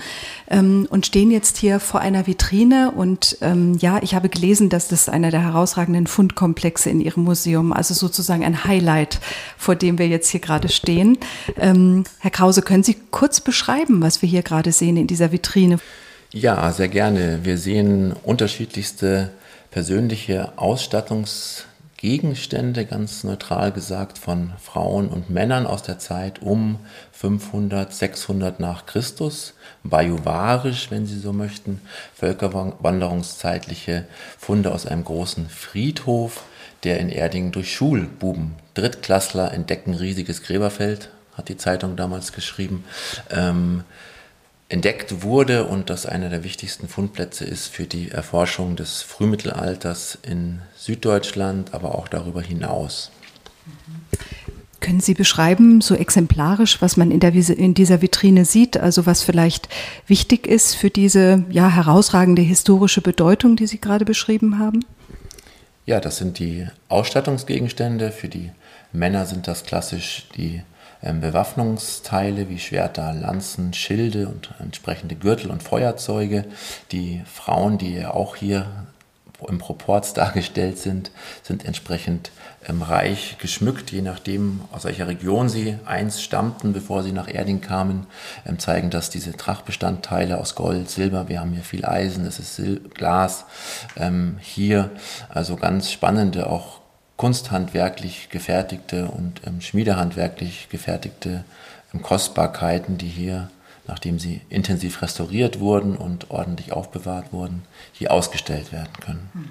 ähm, 0.49 0.87
und 0.91 1.07
stehen 1.07 1.31
jetzt 1.31 1.59
hier 1.59 1.79
vor 1.79 2.01
einer 2.01 2.27
Vitrine. 2.27 2.91
Und 2.91 3.39
ähm, 3.41 3.77
ja, 3.79 4.01
ich 4.03 4.15
habe 4.15 4.29
gelesen, 4.29 4.69
dass 4.69 4.89
das 4.89 5.09
einer 5.09 5.31
der 5.31 5.43
herausragenden 5.43 6.07
Fundkomplexe 6.07 6.91
in 6.91 7.01
Ihrem 7.01 7.25
Museum, 7.25 7.73
also 7.73 7.95
sozusagen 7.95 8.45
ein 8.45 8.65
Highlight, 8.65 9.21
vor 9.57 9.77
dem 9.77 9.99
wir 9.99 10.09
jetzt 10.09 10.31
hier 10.31 10.41
gerade 10.41 10.69
stehen. 10.69 11.19
Ähm, 11.57 12.05
Herr 12.19 12.31
Krause, 12.31 12.63
können 12.63 12.83
Sie 12.83 12.97
kurz 13.11 13.41
beschreiben, 13.41 14.03
was 14.03 14.23
wir 14.23 14.29
hier 14.29 14.43
gerade 14.43 14.73
sehen 14.73 14.97
in 14.97 15.07
dieser 15.07 15.33
Vitrine? 15.33 15.79
Ja, 16.33 16.73
sehr 16.73 16.89
gerne. 16.89 17.41
Wir 17.43 17.59
sehen 17.59 18.15
unterschiedlichste 18.23 19.31
persönliche 19.71 20.53
Ausstattungs- 20.57 21.65
Gegenstände, 22.01 22.87
ganz 22.87 23.25
neutral 23.25 23.73
gesagt, 23.73 24.17
von 24.17 24.55
Frauen 24.59 25.09
und 25.09 25.29
Männern 25.29 25.67
aus 25.67 25.83
der 25.83 25.99
Zeit 25.99 26.41
um 26.41 26.79
500, 27.13 27.93
600 27.93 28.59
nach 28.59 28.87
Christus, 28.87 29.53
bajuwarisch, 29.85 30.91
wenn 30.91 31.05
Sie 31.05 31.19
so 31.19 31.35
möchten, 31.35 31.83
völkerwanderungszeitliche 32.15 34.07
Funde 34.39 34.73
aus 34.73 34.87
einem 34.87 35.05
großen 35.05 35.51
Friedhof, 35.51 36.43
der 36.85 37.01
in 37.01 37.11
Erding 37.11 37.53
durch 37.53 37.75
Schulbuben, 37.75 38.55
Drittklässler 38.73 39.53
entdecken 39.53 39.93
riesiges 39.93 40.43
Gräberfeld, 40.43 41.11
hat 41.37 41.51
die 41.51 41.59
Zeitung 41.59 41.97
damals 41.97 42.33
geschrieben. 42.33 42.83
Ähm, 43.29 43.85
entdeckt 44.71 45.23
wurde 45.23 45.67
und 45.67 45.91
das 45.91 46.07
einer 46.07 46.31
der 46.31 46.45
wichtigsten 46.45 46.89
Fundplätze 46.89 47.45
ist 47.45 47.67
für 47.67 47.85
die 47.85 48.11
Erforschung 48.11 48.77
des 48.77 49.03
Frühmittelalters 49.03 50.19
in 50.23 50.63
Süddeutschland, 50.77 51.75
aber 51.75 51.97
auch 51.97 52.09
darüber 52.09 52.41
hinaus. 52.41 53.11
Können 54.79 55.01
Sie 55.01 55.13
beschreiben, 55.13 55.81
so 55.83 55.95
exemplarisch, 55.95 56.81
was 56.81 56.97
man 56.97 57.11
in, 57.11 57.21
der, 57.21 57.35
in 57.35 57.75
dieser 57.75 58.01
Vitrine 58.01 58.45
sieht, 58.45 58.79
also 58.79 59.05
was 59.05 59.23
vielleicht 59.23 59.69
wichtig 60.07 60.47
ist 60.47 60.75
für 60.75 60.89
diese 60.89 61.45
ja, 61.51 61.69
herausragende 61.69 62.41
historische 62.41 63.03
Bedeutung, 63.03 63.57
die 63.57 63.67
Sie 63.67 63.81
gerade 63.81 64.05
beschrieben 64.05 64.59
haben? 64.59 64.85
Ja, 65.85 66.01
das 66.01 66.17
sind 66.17 66.39
die 66.39 66.67
Ausstattungsgegenstände. 66.89 68.13
Für 68.13 68.29
die 68.29 68.53
Männer 68.93 69.27
sind 69.27 69.49
das 69.49 69.65
klassisch 69.65 70.29
die 70.37 70.63
Bewaffnungsteile 71.03 72.49
wie 72.49 72.59
Schwerter, 72.59 73.13
Lanzen, 73.13 73.73
Schilde 73.73 74.29
und 74.29 74.55
entsprechende 74.59 75.15
Gürtel 75.15 75.51
und 75.51 75.63
Feuerzeuge. 75.63 76.45
Die 76.93 77.23
Frauen, 77.25 77.79
die 77.79 78.05
auch 78.05 78.37
hier 78.37 78.67
im 79.49 79.59
Proports 79.59 80.13
dargestellt 80.15 80.79
sind, 80.79 81.11
sind 81.43 81.65
entsprechend 81.65 82.31
ähm, 82.69 82.83
reich 82.83 83.37
geschmückt, 83.39 83.91
je 83.91 84.03
nachdem, 84.03 84.61
aus 84.73 84.85
welcher 84.85 85.09
Region 85.09 85.49
sie 85.49 85.79
einst 85.87 86.23
stammten, 86.23 86.73
bevor 86.73 87.03
sie 87.03 87.13
nach 87.13 87.33
Erding 87.33 87.61
kamen, 87.61 88.07
ähm, 88.47 88.59
zeigen 88.59 88.91
das 88.91 89.11
diese 89.11 89.33
Trachtbestandteile 89.33 90.39
aus 90.39 90.55
Gold, 90.55 90.91
Silber, 90.91 91.29
wir 91.29 91.41
haben 91.41 91.53
hier 91.53 91.63
viel 91.63 91.85
Eisen, 91.85 92.27
es 92.27 92.39
ist 92.39 92.57
Sil 92.61 92.85
Glas 92.93 93.47
ähm, 93.97 94.37
hier, 94.41 94.91
also 95.29 95.57
ganz 95.57 95.91
spannende, 95.91 96.49
auch 96.49 96.80
kunsthandwerklich 97.21 98.31
gefertigte 98.31 99.09
und 99.09 99.43
ähm, 99.47 99.61
schmiedehandwerklich 99.61 100.71
gefertigte 100.71 101.45
ähm, 101.93 102.01
Kostbarkeiten, 102.01 102.97
die 102.97 103.09
hier, 103.09 103.51
nachdem 103.87 104.19
sie 104.19 104.41
intensiv 104.49 105.03
restauriert 105.03 105.61
wurden 105.61 105.99
und 105.99 106.31
ordentlich 106.31 106.73
aufbewahrt 106.73 107.31
wurden, 107.31 107.61
hier 107.93 108.11
ausgestellt 108.11 108.73
werden 108.73 108.95
können. 109.03 109.29
Mhm. 109.35 109.49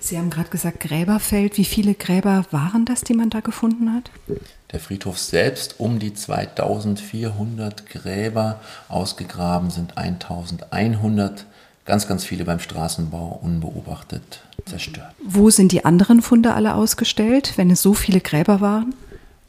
Sie 0.00 0.18
haben 0.18 0.30
gerade 0.30 0.48
gesagt 0.48 0.80
Gräberfeld. 0.80 1.56
Wie 1.56 1.64
viele 1.64 1.94
Gräber 1.94 2.46
waren 2.50 2.84
das, 2.84 3.02
die 3.02 3.14
man 3.14 3.30
da 3.30 3.38
gefunden 3.38 3.94
hat? 3.94 4.10
Der 4.72 4.80
Friedhof 4.80 5.20
selbst 5.20 5.78
um 5.78 6.00
die 6.00 6.14
2400 6.14 7.86
Gräber 7.86 8.58
ausgegraben 8.88 9.70
sind 9.70 9.96
1100 9.98 11.46
ganz, 11.84 12.06
ganz 12.06 12.24
viele 12.24 12.44
beim 12.44 12.60
Straßenbau 12.60 13.40
unbeobachtet 13.42 14.42
zerstört. 14.66 15.14
Wo 15.24 15.50
sind 15.50 15.72
die 15.72 15.84
anderen 15.84 16.22
Funde 16.22 16.54
alle 16.54 16.74
ausgestellt, 16.74 17.54
wenn 17.56 17.70
es 17.70 17.82
so 17.82 17.94
viele 17.94 18.20
Gräber 18.20 18.60
waren? 18.60 18.94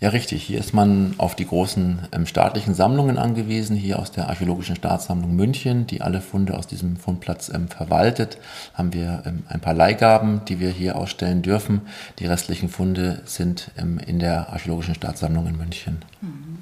Ja, 0.04 0.10
richtig. 0.10 0.44
Hier 0.44 0.60
ist 0.60 0.74
man 0.74 1.14
auf 1.18 1.34
die 1.34 1.48
großen 1.48 2.10
ähm, 2.12 2.26
staatlichen 2.26 2.74
Sammlungen 2.74 3.18
angewiesen, 3.18 3.78
hier 3.78 4.00
aus 4.00 4.12
der 4.12 4.28
Archäologischen 4.28 4.76
Staatssammlung 4.76 5.34
München, 5.34 5.88
die 5.88 6.02
alle 6.02 6.20
Funde 6.20 6.58
aus 6.58 6.68
diesem 6.68 6.98
Fundplatz 6.98 7.48
ähm, 7.48 7.70
verwaltet. 7.70 8.38
Haben 8.74 8.92
wir 8.92 9.24
ähm, 9.26 9.44
ein 9.48 9.62
paar 9.62 9.74
Leihgaben, 9.74 10.42
die 10.50 10.60
wir 10.60 10.72
hier 10.72 10.98
ausstellen 10.98 11.42
dürfen. 11.42 11.84
Die 12.20 12.26
restlichen 12.26 12.68
Funde 12.68 13.22
sind 13.24 13.72
ähm, 13.78 13.98
in 13.98 14.20
der 14.20 14.50
Archäologischen 14.50 14.96
Staatssammlung 14.96 15.48
in 15.48 15.58
München. 15.58 16.02
Mhm. 16.20 16.53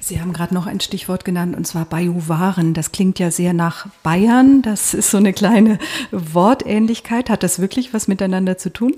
Sie 0.00 0.20
haben 0.20 0.32
gerade 0.32 0.54
noch 0.54 0.66
ein 0.66 0.80
Stichwort 0.80 1.24
genannt, 1.24 1.56
und 1.56 1.66
zwar 1.66 1.84
Bajuwaren. 1.84 2.74
Das 2.74 2.92
klingt 2.92 3.18
ja 3.18 3.30
sehr 3.30 3.52
nach 3.52 3.86
Bayern. 4.02 4.62
Das 4.62 4.94
ist 4.94 5.10
so 5.10 5.18
eine 5.18 5.32
kleine 5.32 5.78
Wortähnlichkeit. 6.10 7.30
Hat 7.30 7.42
das 7.42 7.58
wirklich 7.58 7.92
was 7.92 8.08
miteinander 8.08 8.58
zu 8.58 8.72
tun? 8.72 8.94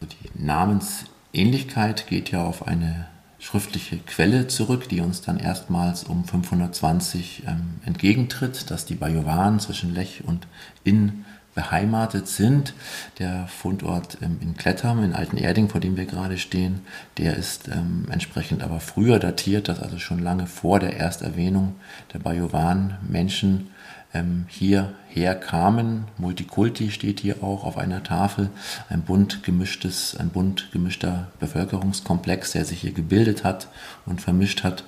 Die 0.00 0.44
Namensähnlichkeit 0.44 2.06
geht 2.08 2.30
ja 2.30 2.44
auf 2.44 2.66
eine 2.66 3.06
schriftliche 3.38 3.98
Quelle 3.98 4.46
zurück, 4.46 4.88
die 4.88 5.00
uns 5.00 5.20
dann 5.20 5.38
erstmals 5.38 6.04
um 6.04 6.24
520 6.24 7.42
ähm, 7.46 7.80
entgegentritt, 7.84 8.70
dass 8.70 8.86
die 8.86 8.94
Bajuwaren 8.94 9.58
zwischen 9.58 9.92
Lech 9.92 10.22
und 10.24 10.46
Inn 10.84 11.24
beheimatet 11.54 12.28
sind. 12.28 12.74
Der 13.18 13.46
Fundort 13.46 14.18
ähm, 14.22 14.38
in 14.40 14.56
Klettham, 14.56 15.02
in 15.04 15.14
Altenerding, 15.14 15.68
vor 15.68 15.80
dem 15.80 15.96
wir 15.96 16.06
gerade 16.06 16.38
stehen, 16.38 16.80
der 17.18 17.36
ist 17.36 17.68
ähm, 17.68 18.06
entsprechend 18.10 18.62
aber 18.62 18.80
früher 18.80 19.18
datiert, 19.18 19.68
dass 19.68 19.80
also 19.80 19.98
schon 19.98 20.18
lange 20.18 20.46
vor 20.46 20.80
der 20.80 20.96
Ersterwähnung 20.96 21.76
der 22.12 22.20
Bajovan 22.20 22.98
Menschen 23.06 23.68
ähm, 24.14 24.44
hierher 24.48 25.34
kamen. 25.34 26.04
Multikulti 26.18 26.90
steht 26.90 27.20
hier 27.20 27.42
auch 27.42 27.64
auf 27.64 27.78
einer 27.78 28.02
Tafel. 28.02 28.50
Ein 28.88 29.02
bunt 29.02 29.42
gemischtes, 29.42 30.16
ein 30.16 30.30
bunt 30.30 30.70
gemischter 30.72 31.28
Bevölkerungskomplex, 31.40 32.52
der 32.52 32.64
sich 32.64 32.80
hier 32.80 32.92
gebildet 32.92 33.44
hat 33.44 33.68
und 34.06 34.20
vermischt 34.20 34.64
hat. 34.64 34.84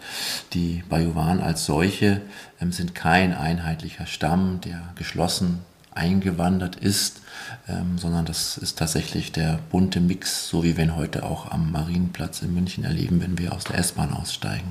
Die 0.53 0.83
Bajovan 0.89 1.41
als 1.41 1.65
solche 1.65 2.21
sind 2.71 2.95
kein 2.95 3.35
einheitlicher 3.35 4.07
Stamm, 4.07 4.61
der 4.63 4.81
geschlossen 4.95 5.61
eingewandert 5.95 6.77
ist, 6.77 7.21
ähm, 7.69 7.99
sondern 7.99 8.25
das 8.25 8.59
ist 8.59 8.79
tatsächlich 8.79 9.33
der 9.33 9.59
bunte 9.71 10.01
Mix, 10.01 10.49
so 10.49 10.65
wie 10.65 10.77
wir 10.77 10.85
ihn 10.85 10.97
heute 10.97 11.25
auch 11.25 11.51
am 11.51 11.73
Marienplatz 11.73 12.43
in 12.43 12.55
München 12.55 12.85
erleben, 12.85 13.21
wenn 13.21 13.39
wir 13.39 13.53
aus 13.53 13.65
der 13.65 13.79
S-Bahn 13.79 14.13
aussteigen. 14.13 14.69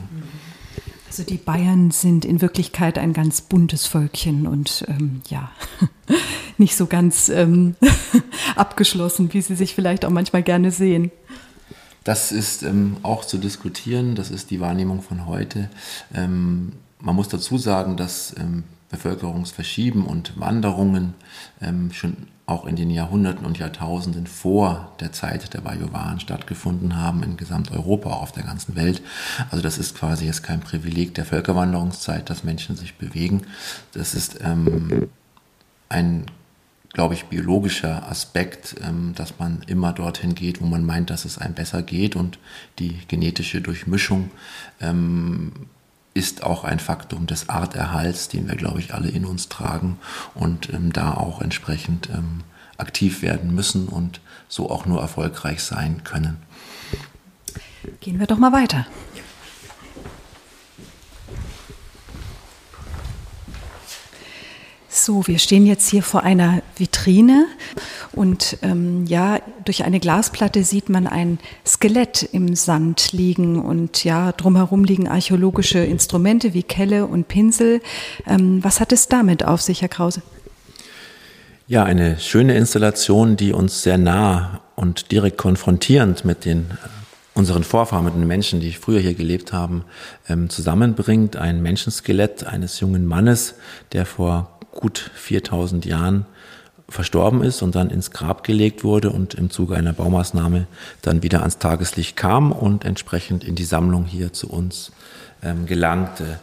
Also 1.08 1.24
die 1.24 1.38
Bayern 1.38 1.92
sind 1.92 2.26
in 2.26 2.42
Wirklichkeit 2.42 2.98
ein 2.98 3.14
ganz 3.14 3.42
buntes 3.42 3.86
Völkchen 3.86 4.48
und 4.48 4.84
ähm, 4.88 5.22
ja, 5.30 5.52
nicht 6.58 6.76
so 6.76 6.88
ganz 6.88 7.30
ähm, 7.30 7.76
abgeschlossen, 8.56 9.32
wie 9.34 9.42
sie 9.42 9.56
sich 9.56 9.76
vielleicht 9.76 10.06
auch 10.06 10.10
manchmal 10.10 10.42
gerne 10.42 10.72
sehen. 10.72 11.12
Das 12.04 12.32
ist 12.32 12.64
ähm, 12.64 12.98
auch 13.04 13.26
zu 13.26 13.38
diskutieren, 13.38 14.16
das 14.16 14.30
ist 14.30 14.52
die 14.52 14.60
Wahrnehmung 14.60 15.02
von 15.02 15.26
heute. 15.28 15.70
Ähm, 16.14 16.74
man 17.00 17.16
muss 17.16 17.28
dazu 17.30 17.58
sagen, 17.58 17.96
dass 17.96 18.36
ähm, 18.40 18.64
Bevölkerungsverschieben 18.94 20.06
und 20.06 20.40
Wanderungen 20.40 21.16
ähm, 21.62 21.92
schon 21.92 22.28
auch 22.46 22.66
in 22.66 22.76
den 22.76 22.92
Jahrhunderten 22.92 23.46
und 23.46 23.58
Jahrtausenden 23.58 24.28
vor 24.28 24.94
der 25.00 25.12
Zeit 25.12 25.54
der 25.54 25.62
Bajuwaren 25.62 26.20
stattgefunden 26.20 26.98
haben 26.98 27.24
in 27.24 27.38
Gesamteuropa, 27.38 28.10
auch 28.12 28.22
auf 28.22 28.32
der 28.32 28.44
ganzen 28.44 28.76
Welt. 28.76 29.02
Also 29.50 29.64
das 29.64 29.78
ist 29.78 29.96
quasi 29.96 30.26
jetzt 30.26 30.44
kein 30.44 30.60
Privileg 30.60 31.16
der 31.16 31.26
Völkerwanderungszeit, 31.26 32.30
dass 32.30 32.44
Menschen 32.44 32.76
sich 32.76 32.96
bewegen. 32.96 33.44
Das 33.94 34.14
ist 34.14 34.40
ähm, 34.42 35.10
ein 35.90 36.26
glaube 36.94 37.16
ich, 37.16 37.26
biologischer 37.26 38.08
Aspekt, 38.08 38.76
ähm, 38.84 39.14
dass 39.16 39.40
man 39.40 39.64
immer 39.66 39.94
dorthin 39.94 40.36
geht, 40.36 40.62
wo 40.62 40.66
man 40.66 40.86
meint, 40.86 41.10
dass 41.10 41.26
es 41.26 41.40
einem 41.40 41.56
besser 41.56 41.82
geht 41.82 42.16
und 42.16 42.38
die 42.78 43.00
genetische 43.08 43.62
Durchmischung 43.62 44.30
ähm, 44.80 45.54
ist 46.14 46.44
auch 46.44 46.64
ein 46.64 46.80
Faktum 46.80 47.26
des 47.26 47.50
Arterhalts, 47.50 48.30
den 48.30 48.48
wir, 48.48 48.56
glaube 48.56 48.80
ich, 48.80 48.94
alle 48.94 49.10
in 49.10 49.26
uns 49.26 49.50
tragen 49.50 49.98
und 50.36 50.72
ähm, 50.72 50.94
da 50.94 51.14
auch 51.14 51.42
entsprechend 51.42 52.10
ähm, 52.10 52.42
aktiv 52.78 53.22
werden 53.22 53.54
müssen 53.54 53.88
und 53.88 54.22
so 54.48 54.70
auch 54.70 54.86
nur 54.86 55.02
erfolgreich 55.02 55.64
sein 55.64 56.04
können. 56.04 56.38
Gehen 58.00 58.20
wir 58.20 58.28
doch 58.28 58.38
mal 58.38 58.54
weiter. 58.54 58.86
So, 64.96 65.26
wir 65.26 65.40
stehen 65.40 65.66
jetzt 65.66 65.90
hier 65.90 66.04
vor 66.04 66.22
einer 66.22 66.62
Vitrine 66.78 67.48
und 68.12 68.60
ähm, 68.62 69.08
ja, 69.08 69.40
durch 69.66 69.84
eine 69.86 70.00
Glasplatte 70.00 70.64
sieht 70.64 70.88
man 70.88 71.08
ein 71.08 71.40
Skelett 71.66 72.30
im 72.32 72.56
Sand 72.56 73.12
liegen 73.12 73.60
und 73.60 74.04
ja, 74.04 74.32
drumherum 74.34 74.84
liegen 74.84 75.08
archäologische 75.08 75.80
Instrumente 75.80 76.54
wie 76.54 76.62
Kelle 76.62 77.08
und 77.08 77.28
Pinsel. 77.28 77.82
Ähm, 78.28 78.64
was 78.64 78.80
hat 78.80 78.92
es 78.92 79.08
damit 79.08 79.44
auf 79.44 79.62
sich, 79.62 79.82
Herr 79.82 79.90
Krause? 79.90 80.22
Ja, 81.66 81.84
eine 81.84 82.20
schöne 82.20 82.56
Installation, 82.56 83.36
die 83.36 83.52
uns 83.52 83.82
sehr 83.82 83.98
nah 83.98 84.62
und 84.76 85.12
direkt 85.12 85.40
konfrontierend 85.40 86.24
mit 86.24 86.46
den 86.46 86.68
unseren 87.34 87.64
Vorfahren, 87.64 88.06
mit 88.06 88.14
den 88.14 88.28
Menschen, 88.28 88.60
die 88.60 88.72
früher 88.72 89.00
hier 89.00 89.16
gelebt 89.16 89.54
haben, 89.54 89.86
ähm, 90.30 90.50
zusammenbringt. 90.50 91.36
Ein 91.36 91.62
Menschenskelett 91.62 92.46
eines 92.46 92.80
jungen 92.80 93.06
Mannes, 93.06 93.56
der 93.92 94.06
vor 94.06 94.53
gut 94.74 95.12
4000 95.16 95.86
Jahren 95.86 96.26
verstorben 96.90 97.44
ist 97.44 97.62
und 97.62 97.76
dann 97.76 97.90
ins 97.90 98.12
Grab 98.12 98.44
gelegt 98.44 98.84
wurde 98.84 99.10
und 99.10 99.34
im 99.34 99.50
Zuge 99.50 99.76
einer 99.76 99.94
Baumaßnahme 99.94 100.68
dann 101.02 101.24
wieder 101.24 101.40
ans 101.40 101.58
Tageslicht 101.58 102.16
kam 102.16 102.52
und 102.52 102.86
entsprechend 102.86 103.44
in 103.44 103.56
die 103.56 103.64
Sammlung 103.64 104.06
hier 104.06 104.34
zu 104.34 104.50
uns 104.50 104.92
ähm, 105.42 105.66
gelangte. 105.66 106.40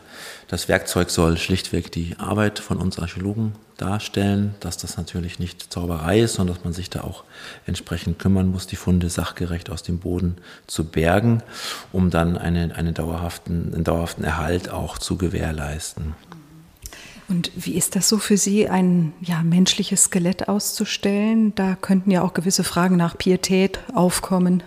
Das 0.48 0.68
Werkzeug 0.68 1.10
soll 1.10 1.38
schlichtweg 1.38 1.92
die 1.92 2.16
Arbeit 2.18 2.58
von 2.58 2.78
uns 2.78 2.98
Archäologen 2.98 3.52
darstellen, 3.76 4.54
dass 4.60 4.76
das 4.76 4.96
natürlich 4.96 5.38
nicht 5.38 5.72
Zauberei 5.72 6.20
ist, 6.20 6.34
sondern 6.34 6.56
dass 6.56 6.64
man 6.64 6.72
sich 6.72 6.90
da 6.90 7.02
auch 7.02 7.24
entsprechend 7.66 8.18
kümmern 8.18 8.50
muss, 8.50 8.66
die 8.66 8.76
Funde 8.76 9.08
sachgerecht 9.08 9.70
aus 9.70 9.82
dem 9.82 10.00
Boden 10.00 10.36
zu 10.66 10.84
bergen, 10.84 11.42
um 11.92 12.10
dann 12.10 12.36
eine, 12.36 12.74
eine 12.74 12.92
dauerhaften, 12.92 13.72
einen 13.72 13.84
dauerhaften 13.84 14.24
Erhalt 14.24 14.70
auch 14.70 14.98
zu 14.98 15.16
gewährleisten. 15.16 16.14
Und 17.30 17.52
wie 17.54 17.76
ist 17.76 17.94
das 17.94 18.08
so 18.08 18.18
für 18.18 18.36
Sie, 18.36 18.68
ein 18.68 19.12
ja, 19.20 19.42
menschliches 19.44 20.04
Skelett 20.04 20.48
auszustellen? 20.48 21.54
Da 21.54 21.76
könnten 21.76 22.10
ja 22.10 22.22
auch 22.22 22.34
gewisse 22.34 22.64
Fragen 22.64 22.96
nach 22.96 23.16
Pietät 23.16 23.78
aufkommen. 23.94 24.64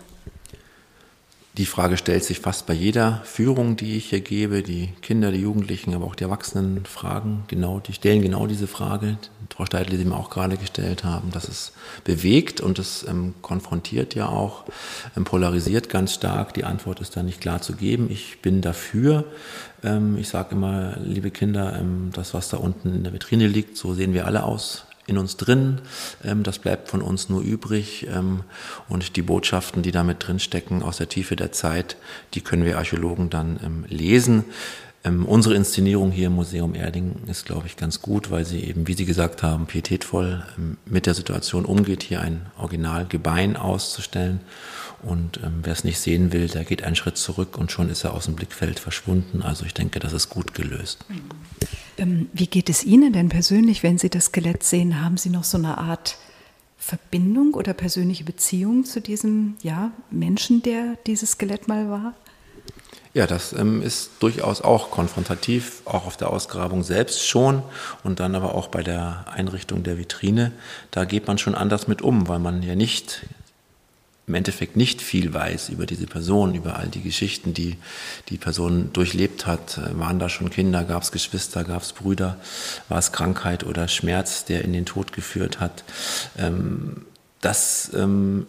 Die 1.55 1.67
Frage 1.67 1.97
stellt 1.97 2.23
sich 2.23 2.39
fast 2.39 2.65
bei 2.65 2.73
jeder 2.73 3.21
Führung, 3.25 3.75
die 3.75 3.95
ich 3.95 4.09
hier 4.09 4.21
gebe. 4.21 4.63
Die 4.63 4.89
Kinder, 5.03 5.31
die 5.31 5.41
Jugendlichen, 5.41 5.93
aber 5.93 6.05
auch 6.05 6.15
die 6.15 6.23
Erwachsenen 6.23 6.83
fragen 6.85 7.43
genau, 7.47 7.79
die 7.79 7.93
stellen 7.93 8.23
genau 8.23 8.47
diese 8.47 8.65
Frage. 8.65 9.19
Frau 9.55 9.67
Steidl, 9.67 9.91
die 9.91 9.97
Sie 9.97 10.05
mir 10.05 10.17
auch 10.17 10.31
gerade 10.31 10.57
gestellt 10.57 11.03
haben, 11.03 11.29
dass 11.29 11.47
es 11.47 11.73
bewegt 12.05 12.59
und 12.59 12.79
es 12.79 13.05
ähm, 13.07 13.35
konfrontiert 13.43 14.15
ja 14.15 14.29
auch, 14.29 14.63
ähm, 15.15 15.25
polarisiert 15.25 15.89
ganz 15.89 16.15
stark. 16.15 16.55
Die 16.55 16.63
Antwort 16.63 17.01
ist 17.01 17.15
da 17.15 17.21
nicht 17.21 17.39
klar 17.39 17.61
zu 17.61 17.73
geben. 17.73 18.09
Ich 18.09 18.41
bin 18.41 18.61
dafür. 18.61 19.25
Ähm, 19.83 20.17
ich 20.17 20.29
sage 20.29 20.55
immer, 20.55 20.97
liebe 21.03 21.29
Kinder, 21.29 21.77
ähm, 21.79 22.09
das, 22.13 22.33
was 22.33 22.49
da 22.49 22.57
unten 22.57 22.95
in 22.95 23.03
der 23.03 23.13
Vitrine 23.13 23.45
liegt, 23.45 23.77
so 23.77 23.93
sehen 23.93 24.13
wir 24.13 24.25
alle 24.25 24.41
aus 24.41 24.87
in 25.05 25.17
uns 25.17 25.37
drin. 25.37 25.79
Ähm, 26.23 26.43
das 26.43 26.59
bleibt 26.59 26.89
von 26.89 27.01
uns 27.01 27.29
nur 27.29 27.41
übrig. 27.41 28.07
Ähm, 28.07 28.41
und 28.87 29.15
die 29.15 29.21
Botschaften, 29.21 29.83
die 29.83 29.91
damit 29.91 30.27
drinstecken 30.27 30.83
aus 30.83 30.97
der 30.97 31.09
Tiefe 31.09 31.35
der 31.35 31.51
Zeit, 31.51 31.97
die 32.33 32.41
können 32.41 32.65
wir 32.65 32.77
Archäologen 32.77 33.29
dann 33.29 33.59
ähm, 33.63 33.85
lesen. 33.87 34.45
Unsere 35.05 35.55
Inszenierung 35.55 36.11
hier 36.11 36.27
im 36.27 36.35
Museum 36.35 36.75
Erding 36.75 37.23
ist, 37.27 37.45
glaube 37.45 37.67
ich, 37.67 37.75
ganz 37.75 38.01
gut, 38.01 38.31
weil 38.31 38.45
sie 38.45 38.61
eben, 38.63 38.87
wie 38.87 38.93
Sie 38.93 39.03
gesagt 39.03 39.43
haben, 39.43 39.65
pietätvoll 39.65 40.45
mit 40.85 41.07
der 41.07 41.13
Situation 41.13 41.65
umgeht, 41.65 42.03
hier 42.03 42.21
ein 42.21 42.45
Originalgebein 42.57 43.57
auszustellen. 43.57 44.39
Und 45.01 45.41
wer 45.61 45.73
es 45.73 45.83
nicht 45.83 45.99
sehen 45.99 46.31
will, 46.31 46.47
der 46.47 46.63
geht 46.63 46.83
einen 46.83 46.95
Schritt 46.95 47.17
zurück 47.17 47.57
und 47.57 47.69
schon 47.69 47.89
ist 47.89 48.05
er 48.05 48.13
aus 48.13 48.27
dem 48.27 48.35
Blickfeld 48.35 48.79
verschwunden. 48.79 49.41
Also 49.41 49.65
ich 49.65 49.73
denke, 49.73 49.99
das 49.99 50.13
ist 50.13 50.29
gut 50.29 50.53
gelöst. 50.53 51.03
Mhm. 51.09 51.23
Ähm, 51.97 52.29
wie 52.33 52.47
geht 52.47 52.69
es 52.69 52.83
Ihnen 52.83 53.13
denn 53.13 53.29
persönlich, 53.29 53.83
wenn 53.83 53.97
Sie 53.97 54.09
das 54.09 54.25
Skelett 54.25 54.63
sehen? 54.63 55.03
Haben 55.03 55.17
Sie 55.17 55.29
noch 55.29 55.43
so 55.43 55.57
eine 55.57 55.77
Art 55.77 56.17
Verbindung 56.77 57.53
oder 57.53 57.73
persönliche 57.73 58.23
Beziehung 58.23 58.83
zu 58.83 58.99
diesem 58.99 59.55
ja, 59.61 59.91
Menschen, 60.11 60.61
der 60.61 60.97
dieses 61.07 61.31
Skelett 61.31 61.67
mal 61.67 61.89
war? 61.89 62.13
Ja, 63.13 63.27
das 63.27 63.53
ähm, 63.53 63.83
ist 63.83 64.09
durchaus 64.21 64.61
auch 64.61 64.89
konfrontativ, 64.89 65.83
auch 65.85 66.07
auf 66.07 66.17
der 66.17 66.31
Ausgrabung 66.31 66.81
selbst 66.81 67.27
schon 67.27 67.61
und 68.03 68.19
dann 68.19 68.33
aber 68.33 68.55
auch 68.55 68.69
bei 68.69 68.81
der 68.81 69.25
Einrichtung 69.31 69.83
der 69.83 69.99
Vitrine. 69.99 70.51
Da 70.89 71.05
geht 71.05 71.27
man 71.27 71.37
schon 71.37 71.53
anders 71.53 71.87
mit 71.87 72.01
um, 72.01 72.27
weil 72.27 72.39
man 72.39 72.63
ja 72.63 72.73
nicht 72.73 73.27
im 74.25 74.35
Endeffekt 74.35 74.77
nicht 74.77 75.01
viel 75.01 75.33
weiß 75.33 75.69
über 75.69 75.85
diese 75.85 76.07
Person, 76.07 76.55
über 76.55 76.77
all 76.77 76.87
die 76.87 77.01
Geschichten, 77.01 77.53
die 77.53 77.77
die 78.29 78.37
Person 78.37 78.91
durchlebt 78.93 79.45
hat. 79.45 79.79
Waren 79.97 80.19
da 80.19 80.29
schon 80.29 80.49
Kinder, 80.49 80.85
gab 80.85 81.03
es 81.03 81.11
Geschwister, 81.11 81.63
gab 81.63 81.81
es 81.81 81.91
Brüder, 81.91 82.37
war 82.87 82.99
es 82.99 83.11
Krankheit 83.11 83.65
oder 83.65 83.87
Schmerz, 83.87 84.45
der 84.45 84.63
in 84.63 84.71
den 84.71 84.85
Tod 84.85 85.11
geführt 85.11 85.59
hat. 85.59 85.83
Ähm, 86.37 87.05
das 87.41 87.91
ähm, 87.93 88.47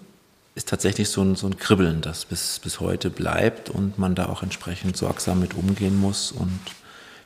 ist 0.55 0.69
tatsächlich 0.69 1.09
so 1.09 1.23
ein, 1.23 1.35
so 1.35 1.49
ein 1.49 1.59
Kribbeln, 1.59 2.01
das 2.01 2.25
bis, 2.25 2.61
bis 2.61 2.79
heute 2.79 3.11
bleibt 3.11 3.69
und 3.69 3.99
man 3.99 4.15
da 4.15 4.27
auch 4.27 4.45
entsprechend 4.45 4.97
sorgsam 4.97 5.41
mit 5.41 5.55
umgehen 5.55 5.99
muss 5.99 6.31
und 6.31 6.61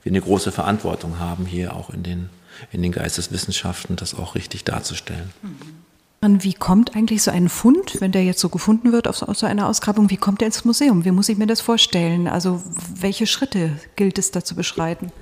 wir 0.02 0.10
eine 0.10 0.22
große 0.22 0.52
Verantwortung 0.52 1.18
haben, 1.18 1.44
hier 1.44 1.74
auch 1.74 1.90
in 1.90 2.02
den, 2.02 2.30
in 2.72 2.80
den 2.80 2.92
Geisteswissenschaften 2.92 3.96
das 3.96 4.14
auch 4.14 4.34
richtig 4.34 4.64
darzustellen. 4.64 5.32
Mhm. 5.42 5.87
Wie 6.20 6.54
kommt 6.54 6.96
eigentlich 6.96 7.22
so 7.22 7.30
ein 7.30 7.48
Fund, 7.48 8.00
wenn 8.00 8.10
der 8.10 8.24
jetzt 8.24 8.40
so 8.40 8.48
gefunden 8.48 8.92
wird 8.92 9.06
aus, 9.06 9.22
aus 9.22 9.38
so 9.38 9.46
einer 9.46 9.68
Ausgrabung, 9.68 10.10
wie 10.10 10.16
kommt 10.16 10.40
der 10.40 10.46
ins 10.46 10.64
Museum? 10.64 11.04
Wie 11.04 11.12
muss 11.12 11.28
ich 11.28 11.38
mir 11.38 11.46
das 11.46 11.60
vorstellen? 11.60 12.26
Also 12.26 12.60
welche 12.96 13.26
Schritte 13.26 13.70
gilt 13.94 14.18
es 14.18 14.32
da 14.32 14.42
zu 14.42 14.56
beschreiten? 14.56 15.12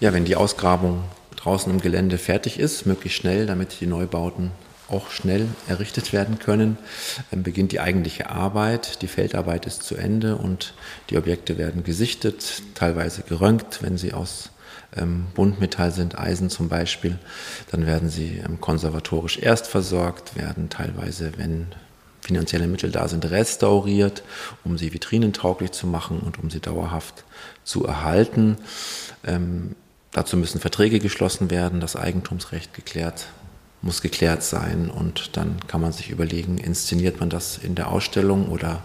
Ja, 0.00 0.12
wenn 0.12 0.26
die 0.26 0.36
Ausgrabung 0.36 1.04
draußen 1.36 1.72
im 1.72 1.80
Gelände 1.80 2.18
fertig 2.18 2.58
ist, 2.58 2.84
möglichst 2.84 3.18
schnell, 3.18 3.46
damit 3.46 3.80
die 3.80 3.86
Neubauten 3.86 4.50
auch 4.88 5.10
schnell 5.10 5.48
errichtet 5.68 6.12
werden 6.12 6.38
können, 6.38 6.78
dann 7.30 7.42
beginnt 7.42 7.72
die 7.72 7.80
eigentliche 7.80 8.30
Arbeit. 8.30 9.00
Die 9.02 9.08
Feldarbeit 9.08 9.66
ist 9.66 9.82
zu 9.82 9.96
Ende 9.96 10.36
und 10.36 10.74
die 11.08 11.16
Objekte 11.16 11.56
werden 11.56 11.82
gesichtet, 11.82 12.62
teilweise 12.74 13.22
geröntgt, 13.22 13.82
wenn 13.82 13.96
sie 13.96 14.12
aus 14.12 14.50
ähm, 14.96 15.26
Buntmetall 15.34 15.92
sind, 15.92 16.18
Eisen 16.18 16.50
zum 16.50 16.68
Beispiel, 16.68 17.18
dann 17.70 17.86
werden 17.86 18.08
sie 18.08 18.40
ähm, 18.44 18.60
konservatorisch 18.60 19.38
erst 19.38 19.66
versorgt, 19.66 20.36
werden 20.36 20.70
teilweise, 20.70 21.32
wenn 21.36 21.66
finanzielle 22.20 22.66
Mittel 22.66 22.90
da 22.90 23.08
sind, 23.08 23.30
restauriert, 23.30 24.22
um 24.64 24.76
sie 24.76 24.92
vitrinentauglich 24.92 25.72
zu 25.72 25.86
machen 25.86 26.20
und 26.20 26.38
um 26.38 26.50
sie 26.50 26.60
dauerhaft 26.60 27.24
zu 27.64 27.86
erhalten. 27.86 28.56
Ähm, 29.24 29.74
dazu 30.12 30.36
müssen 30.36 30.60
Verträge 30.60 30.98
geschlossen 30.98 31.50
werden, 31.50 31.80
das 31.80 31.96
Eigentumsrecht 31.96 32.74
geklärt 32.74 33.28
muss 33.82 34.02
geklärt 34.02 34.42
sein 34.42 34.90
und 34.90 35.36
dann 35.36 35.56
kann 35.66 35.80
man 35.80 35.92
sich 35.92 36.10
überlegen, 36.10 36.58
inszeniert 36.58 37.20
man 37.20 37.30
das 37.30 37.58
in 37.58 37.74
der 37.74 37.90
Ausstellung 37.90 38.48
oder 38.48 38.82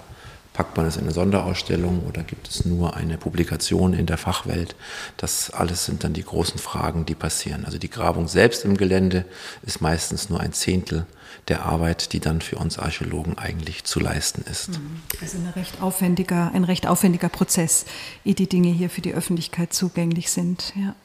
Packt 0.54 0.78
man 0.78 0.86
es 0.86 0.98
in 0.98 1.04
eine 1.04 1.12
Sonderausstellung 1.12 2.04
oder 2.08 2.22
gibt 2.22 2.48
es 2.48 2.64
nur 2.64 2.96
eine 2.96 3.18
Publikation 3.18 3.94
in 3.94 4.06
der 4.06 4.18
Fachwelt? 4.18 4.76
Das 5.18 5.50
alles 5.50 5.86
sind 5.86 6.04
dann 6.04 6.14
die 6.14 6.24
großen 6.24 6.60
Fragen, 6.60 7.06
die 7.06 7.16
passieren. 7.16 7.66
Also 7.66 7.80
die 7.80 7.90
Grabung 7.90 8.28
selbst 8.28 8.64
im 8.64 8.78
Gelände 8.78 9.26
ist 9.64 9.82
meistens 9.82 10.30
nur 10.30 10.40
ein 10.40 10.54
Zehntel 10.54 11.08
der 11.48 11.66
Arbeit, 11.66 12.14
die 12.14 12.20
dann 12.20 12.42
für 12.42 12.58
uns 12.58 12.78
Archäologen 12.78 13.38
eigentlich 13.38 13.84
zu 13.84 14.00
leisten 14.00 14.44
ist. 14.50 14.70
Mhm. 14.70 15.02
Also 15.22 15.38
ein 15.38 15.52
recht 15.56 15.82
aufwendiger, 15.82 16.52
ein 16.54 16.64
recht 16.64 16.86
aufwendiger 16.88 17.30
Prozess, 17.30 17.86
ehe 18.24 18.36
die 18.36 18.48
Dinge 18.48 18.70
hier 18.70 18.90
für 18.90 19.02
die 19.02 19.14
Öffentlichkeit 19.14 19.74
zugänglich 19.74 20.30
sind. 20.32 20.74
Ja. 20.76 20.96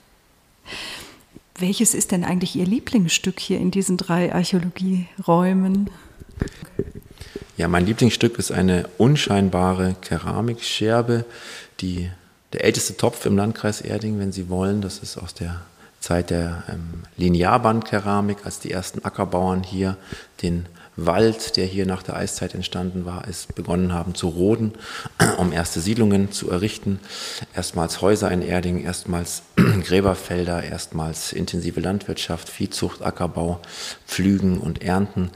Welches 1.59 1.95
ist 1.95 2.13
denn 2.13 2.23
eigentlich 2.23 2.55
Ihr 2.55 2.67
Lieblingsstück 2.67 3.41
hier 3.41 3.59
in 3.59 3.71
diesen 3.71 3.97
drei 3.97 4.33
Archäologieräumen? 4.33 5.91
Ja, 7.57 7.69
mein 7.69 7.87
Lieblingsstück 7.87 8.39
ist 8.39 8.53
eine 8.53 8.89
unscheinbare 8.99 9.97
Keramikscherbe, 10.01 11.25
die 11.81 12.11
der 12.53 12.65
älteste 12.65 12.97
Topf 12.97 13.27
im 13.27 13.37
Landkreis 13.37 13.81
Erding, 13.81 14.19
wenn 14.19 14.33
Sie 14.33 14.49
wollen. 14.49 14.81
Das 14.81 14.99
ist 14.99 15.19
aus 15.19 15.35
der 15.35 15.61
Zeit 16.01 16.31
der 16.31 16.63
ähm, 16.69 17.03
Linearbandkeramik, 17.17 18.39
als 18.45 18.61
die 18.61 18.71
ersten 18.71 19.05
Ackerbauern 19.05 19.63
hier 19.63 19.97
den 20.43 20.67
Wald, 21.01 21.57
der 21.57 21.65
hier 21.65 21.87
nach 21.87 22.03
der 22.03 22.17
Eiszeit 22.17 22.55
entstanden 22.55 23.05
war, 23.05 23.29
ist 23.29 23.55
begonnen 23.55 23.93
haben 23.93 24.17
zu 24.17 24.29
roden, 24.29 24.73
um 25.39 25.53
erste 25.53 25.81
Siedlungen 25.81 26.33
zu 26.33 26.51
errichten. 26.51 26.99
Erstmals 27.55 28.03
Häuser 28.03 28.31
in 28.33 28.43
Erding, 28.43 28.83
erstmals 28.83 29.43
Gräberfelder, 29.57 30.65
erstmals 30.65 31.33
intensive 31.33 31.81
Landwirtschaft, 31.81 32.49
Viehzucht, 32.49 33.03
Ackerbau, 33.03 33.61
Pflügen 34.07 34.59
und 34.59 34.83
Ernten. 34.83 35.31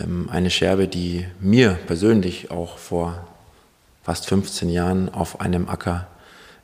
Ähm, 0.00 0.28
eine 0.30 0.50
Scherbe, 0.50 0.86
die 0.86 1.26
mir 1.40 1.78
persönlich 1.86 2.52
auch 2.52 2.78
vor 2.78 3.26
fast 4.04 4.26
15 4.26 4.68
Jahren 4.68 5.08
auf 5.12 5.40
einem 5.40 5.68
Acker 5.68 6.06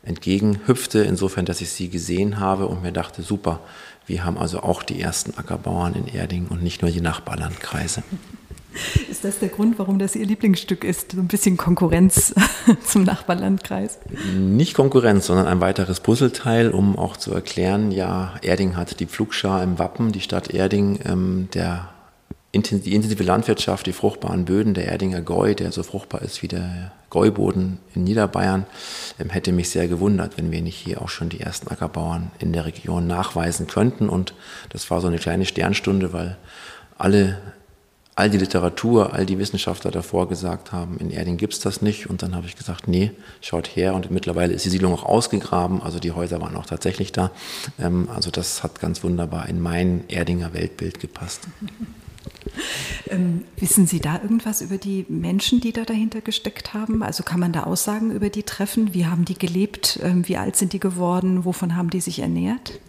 entgegenhüpfte, 0.05 1.01
insofern, 1.01 1.45
dass 1.45 1.61
ich 1.61 1.71
sie 1.71 1.89
gesehen 1.89 2.39
habe 2.39 2.67
und 2.67 2.83
mir 2.83 2.93
dachte, 2.93 3.23
super, 3.23 3.61
wir 4.07 4.25
haben 4.25 4.39
also 4.39 4.61
auch 4.61 4.83
die 4.83 5.01
ersten 5.01 5.37
Ackerbauern 5.37 5.95
in 5.95 6.07
Erding 6.07 6.47
und 6.49 6.63
nicht 6.63 6.83
nur 6.83 6.91
die 6.91 7.01
Nachbarlandkreise. 7.01 8.03
Ist 9.11 9.25
das 9.25 9.39
der 9.39 9.49
Grund, 9.49 9.79
warum 9.79 9.99
das 9.99 10.17
Ihr 10.17 10.27
Lieblingsstück 10.27 10.85
ist? 10.85 11.13
So 11.13 11.21
ein 11.21 11.29
bisschen 11.29 11.57
Konkurrenz 11.57 12.35
zum 12.85 13.05
Nachbarlandkreis? 13.05 13.99
Nicht 14.37 14.75
Konkurrenz, 14.75 15.27
sondern 15.27 15.47
ein 15.47 15.61
weiteres 15.61 16.01
Puzzleteil, 16.01 16.71
um 16.71 16.99
auch 16.99 17.17
zu 17.17 17.33
erklären, 17.33 17.91
ja, 17.91 18.35
Erding 18.43 18.77
hat 18.77 19.01
die 19.01 19.07
Pflugschar 19.07 19.63
im 19.63 19.79
Wappen, 19.79 20.13
die 20.13 20.21
Stadt 20.21 20.53
Erding, 20.53 20.99
ähm, 21.05 21.49
der, 21.55 21.91
die 22.55 22.95
intensive 22.95 23.23
Landwirtschaft, 23.23 23.87
die 23.87 23.93
fruchtbaren 23.93 24.45
Böden, 24.45 24.75
der 24.75 24.89
Erdinger 24.89 25.23
Gäu, 25.23 25.55
der 25.55 25.73
so 25.73 25.83
fruchtbar 25.83 26.23
ist 26.23 26.43
wie 26.43 26.49
der 26.49 26.93
Gäuboden 27.11 27.79
in 27.95 28.05
Niederbayern, 28.05 28.67
ähm, 29.21 29.31
hätte 29.31 29.53
mich 29.53 29.71
sehr 29.71 29.89
gewundert, 29.89 30.37
wenn 30.37 30.51
wir 30.51 30.63
nicht 30.63 30.77
hier 30.77 31.03
auch 31.03 31.09
schon 31.09 31.29
die 31.29 31.41
ersten 31.41 31.69
Ackerbauern 31.69 32.31
in 32.41 32.53
der 32.53 32.67
Region 32.67 33.07
nachweisen 33.07 33.67
könnten. 33.67 34.09
Und 34.09 34.35
das 34.71 34.91
war 34.91 35.01
so 35.01 35.07
eine 35.07 35.19
kleine 35.19 35.47
Sternstunde, 35.47 36.13
weil 36.13 36.37
alle 36.97 37.39
all 38.17 38.31
die 38.31 38.39
Literatur, 38.39 39.13
all 39.13 39.27
die 39.27 39.39
Wissenschaftler 39.39 39.91
davor 39.91 40.29
gesagt 40.29 40.73
haben, 40.73 40.99
in 40.99 41.11
Erding 41.11 41.37
gibt 41.37 41.55
es 41.55 41.59
das 41.59 41.83
nicht. 41.83 42.09
Und 42.09 42.23
dann 42.23 42.35
habe 42.35 42.47
ich 42.47 42.57
gesagt, 42.57 42.87
nee, 42.87 43.11
schaut 43.41 43.67
her. 43.69 43.95
Und 43.95 44.11
mittlerweile 44.11 44.53
ist 44.53 44.65
die 44.65 44.71
Siedlung 44.71 44.93
auch 44.93 45.05
ausgegraben. 45.05 45.83
Also 45.83 45.99
die 45.99 46.13
Häuser 46.13 46.41
waren 46.41 46.57
auch 46.57 46.67
tatsächlich 46.67 47.13
da. 47.13 47.31
Ähm, 47.79 48.09
also 48.15 48.31
das 48.31 48.63
hat 48.63 48.81
ganz 48.81 49.03
wunderbar 49.03 49.49
in 49.49 49.61
mein 49.61 50.05
Erdinger 50.09 50.55
Weltbild 50.55 51.01
gepasst. 51.01 51.43
Ähm, 53.11 53.45
wissen 53.59 53.87
Sie 53.87 54.01
da 54.01 54.15
irgendwas 54.23 54.63
über 54.63 54.79
die 54.79 55.05
Menschen, 55.09 55.61
die 55.61 55.73
da 55.73 55.85
dahinter 55.85 56.21
gesteckt 56.21 56.73
haben? 56.73 57.03
Also 57.03 57.23
kann 57.23 57.41
man 57.41 57.53
da 57.53 57.65
Aussagen 57.65 58.13
über 58.13 58.31
die 58.31 58.45
treffen? 58.45 58.95
Wie 58.95 59.07
haben 59.07 59.25
die 59.25 59.35
gelebt? 59.35 59.99
Ähm, 60.03 60.27
wie 60.27 60.37
alt 60.37 60.57
sind 60.57 60.73
die 60.73 60.81
geworden? 60.81 61.45
Wovon 61.45 61.77
haben 61.77 61.91
die 61.91 62.01
sich 62.01 62.21
ernährt? 62.21 62.81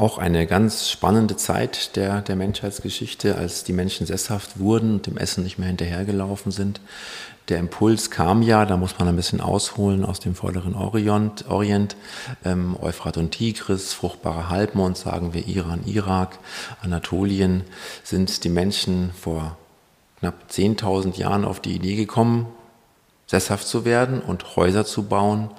Auch 0.00 0.18
eine 0.18 0.46
ganz 0.46 0.88
spannende 0.88 1.36
Zeit 1.36 1.94
der, 1.96 2.22
der 2.22 2.34
Menschheitsgeschichte, 2.34 3.36
als 3.36 3.64
die 3.64 3.72
Menschen 3.72 4.06
sesshaft 4.06 4.58
wurden 4.58 4.94
und 4.94 5.06
dem 5.06 5.18
Essen 5.18 5.44
nicht 5.44 5.58
mehr 5.58 5.68
hinterhergelaufen 5.68 6.52
sind. 6.52 6.80
Der 7.48 7.58
Impuls 7.58 8.10
kam 8.10 8.42
ja, 8.42 8.64
da 8.64 8.76
muss 8.76 8.98
man 8.98 9.08
ein 9.08 9.16
bisschen 9.16 9.40
ausholen 9.40 10.04
aus 10.04 10.20
dem 10.20 10.34
vorderen 10.34 10.74
Orient, 10.74 11.50
Orient 11.50 11.96
ähm, 12.44 12.76
Euphrat 12.80 13.16
und 13.16 13.32
Tigris, 13.32 13.92
fruchtbare 13.92 14.48
Halbmond, 14.48 14.96
sagen 14.96 15.34
wir 15.34 15.46
Iran, 15.46 15.82
Irak, 15.84 16.38
Anatolien, 16.80 17.64
sind 18.04 18.44
die 18.44 18.50
Menschen 18.50 19.10
vor 19.20 19.58
knapp 20.20 20.34
10.000 20.50 21.18
Jahren 21.18 21.44
auf 21.44 21.60
die 21.60 21.74
Idee 21.74 21.96
gekommen, 21.96 22.46
sesshaft 23.30 23.68
zu 23.68 23.84
werden 23.84 24.20
und 24.20 24.56
Häuser 24.56 24.84
zu 24.84 25.04
bauen, 25.04 25.50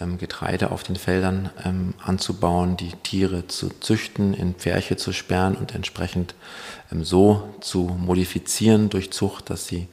ähm, 0.00 0.18
Getreide 0.18 0.72
auf 0.72 0.82
den 0.82 0.96
Feldern 0.96 1.50
ähm, 1.64 1.94
anzubauen, 2.04 2.76
die 2.76 2.90
Tiere 3.04 3.46
zu 3.46 3.68
züchten, 3.68 4.34
in 4.34 4.56
Pferche 4.56 4.96
zu 4.96 5.12
sperren 5.12 5.54
und 5.54 5.72
entsprechend 5.72 6.34
ähm, 6.90 7.04
so 7.04 7.54
zu 7.60 7.82
modifizieren 7.96 8.90
durch 8.90 9.12
Zucht, 9.12 9.50
dass 9.50 9.66
sie 9.66 9.86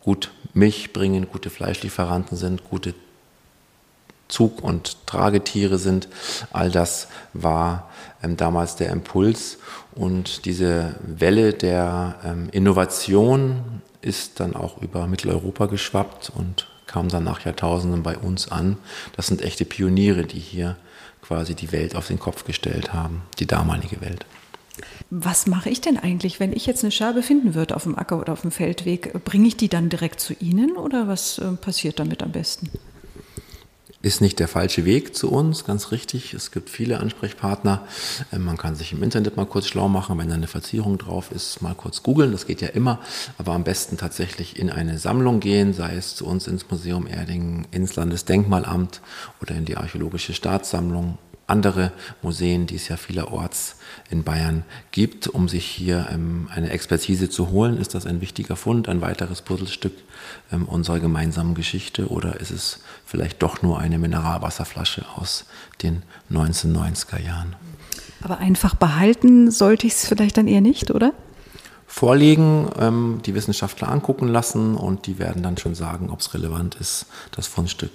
gut 0.00 0.30
Milch 0.54 0.92
bringen, 0.92 1.26
gute 1.30 1.50
Fleischlieferanten 1.50 2.38
sind, 2.38 2.62
gute 2.70 2.94
Zug- 4.28 4.62
und 4.62 5.06
Tragetiere 5.06 5.78
sind. 5.78 6.08
All 6.52 6.70
das 6.70 7.08
war 7.34 7.90
ähm, 8.22 8.36
damals 8.36 8.76
der 8.76 8.90
Impuls 8.90 9.58
und 9.94 10.46
diese 10.46 10.94
Welle 11.02 11.52
der 11.52 12.14
ähm, 12.24 12.48
Innovation 12.52 13.82
ist 14.02 14.40
dann 14.40 14.54
auch 14.54 14.82
über 14.82 15.06
Mitteleuropa 15.06 15.66
geschwappt 15.66 16.32
und 16.34 16.68
kam 16.86 17.08
dann 17.08 17.24
nach 17.24 17.44
Jahrtausenden 17.44 18.02
bei 18.02 18.18
uns 18.18 18.50
an. 18.50 18.76
Das 19.16 19.28
sind 19.28 19.42
echte 19.42 19.64
Pioniere, 19.64 20.24
die 20.24 20.38
hier 20.38 20.76
quasi 21.22 21.54
die 21.54 21.72
Welt 21.72 21.96
auf 21.96 22.08
den 22.08 22.18
Kopf 22.18 22.44
gestellt 22.44 22.92
haben, 22.92 23.22
die 23.38 23.46
damalige 23.46 24.00
Welt. 24.00 24.26
Was 25.10 25.46
mache 25.46 25.70
ich 25.70 25.80
denn 25.80 25.98
eigentlich, 25.98 26.40
wenn 26.40 26.52
ich 26.52 26.66
jetzt 26.66 26.82
eine 26.82 26.90
Scherbe 26.90 27.22
finden 27.22 27.54
würde 27.54 27.76
auf 27.76 27.84
dem 27.84 27.96
Acker 27.96 28.18
oder 28.18 28.32
auf 28.32 28.42
dem 28.42 28.50
Feldweg? 28.50 29.24
Bringe 29.24 29.48
ich 29.48 29.56
die 29.56 29.68
dann 29.68 29.88
direkt 29.88 30.20
zu 30.20 30.34
Ihnen 30.34 30.76
oder 30.76 31.08
was 31.08 31.38
äh, 31.38 31.52
passiert 31.52 31.98
damit 31.98 32.22
am 32.22 32.32
besten? 32.32 32.70
Ist 34.02 34.20
nicht 34.20 34.40
der 34.40 34.48
falsche 34.48 34.84
Weg 34.84 35.16
zu 35.16 35.30
uns, 35.30 35.64
ganz 35.64 35.92
richtig. 35.92 36.34
Es 36.34 36.50
gibt 36.50 36.68
viele 36.68 37.00
Ansprechpartner. 37.00 37.86
Ähm, 38.32 38.44
man 38.44 38.58
kann 38.58 38.74
sich 38.74 38.92
im 38.92 39.02
Internet 39.02 39.36
mal 39.36 39.46
kurz 39.46 39.66
schlau 39.66 39.88
machen, 39.88 40.18
wenn 40.18 40.28
da 40.28 40.34
eine 40.34 40.48
Verzierung 40.48 40.98
drauf 40.98 41.30
ist, 41.30 41.62
mal 41.62 41.74
kurz 41.74 42.02
googeln, 42.02 42.32
das 42.32 42.46
geht 42.46 42.60
ja 42.60 42.68
immer. 42.68 42.98
Aber 43.38 43.52
am 43.52 43.64
besten 43.64 43.96
tatsächlich 43.96 44.58
in 44.58 44.70
eine 44.70 44.98
Sammlung 44.98 45.40
gehen, 45.40 45.72
sei 45.72 45.94
es 45.94 46.16
zu 46.16 46.26
uns 46.26 46.46
ins 46.48 46.68
Museum 46.68 47.06
Erding, 47.06 47.66
ins 47.70 47.94
Landesdenkmalamt 47.96 49.00
oder 49.40 49.54
in 49.54 49.64
die 49.64 49.76
Archäologische 49.76 50.34
Staatssammlung 50.34 51.18
andere 51.52 51.92
Museen, 52.22 52.66
die 52.66 52.76
es 52.76 52.88
ja 52.88 52.96
vielerorts 52.96 53.76
in 54.10 54.24
Bayern 54.24 54.64
gibt. 54.90 55.28
Um 55.28 55.48
sich 55.48 55.64
hier 55.66 56.08
ähm, 56.10 56.48
eine 56.52 56.70
Expertise 56.70 57.28
zu 57.28 57.50
holen, 57.50 57.76
ist 57.76 57.94
das 57.94 58.06
ein 58.06 58.20
wichtiger 58.20 58.56
Fund, 58.56 58.88
ein 58.88 59.02
weiteres 59.02 59.42
Puzzlestück 59.42 59.92
ähm, 60.50 60.64
unserer 60.64 60.98
gemeinsamen 60.98 61.54
Geschichte 61.54 62.08
oder 62.08 62.40
ist 62.40 62.50
es 62.50 62.80
vielleicht 63.06 63.42
doch 63.42 63.62
nur 63.62 63.78
eine 63.78 63.98
Mineralwasserflasche 63.98 65.04
aus 65.14 65.44
den 65.82 66.02
1990er 66.32 67.20
Jahren? 67.20 67.54
Aber 68.22 68.38
einfach 68.38 68.74
behalten 68.74 69.50
sollte 69.50 69.86
ich 69.86 69.92
es 69.92 70.06
vielleicht 70.06 70.38
dann 70.38 70.48
eher 70.48 70.60
nicht, 70.60 70.90
oder? 70.90 71.12
vorlegen, 71.92 72.70
ähm, 72.78 73.20
die 73.26 73.34
Wissenschaftler 73.34 73.90
angucken 73.90 74.26
lassen 74.26 74.76
und 74.76 75.06
die 75.06 75.18
werden 75.18 75.42
dann 75.42 75.58
schon 75.58 75.74
sagen, 75.74 76.08
ob 76.08 76.20
es 76.20 76.32
relevant 76.32 76.74
ist, 76.76 77.04
das 77.32 77.46
Fundstück 77.46 77.92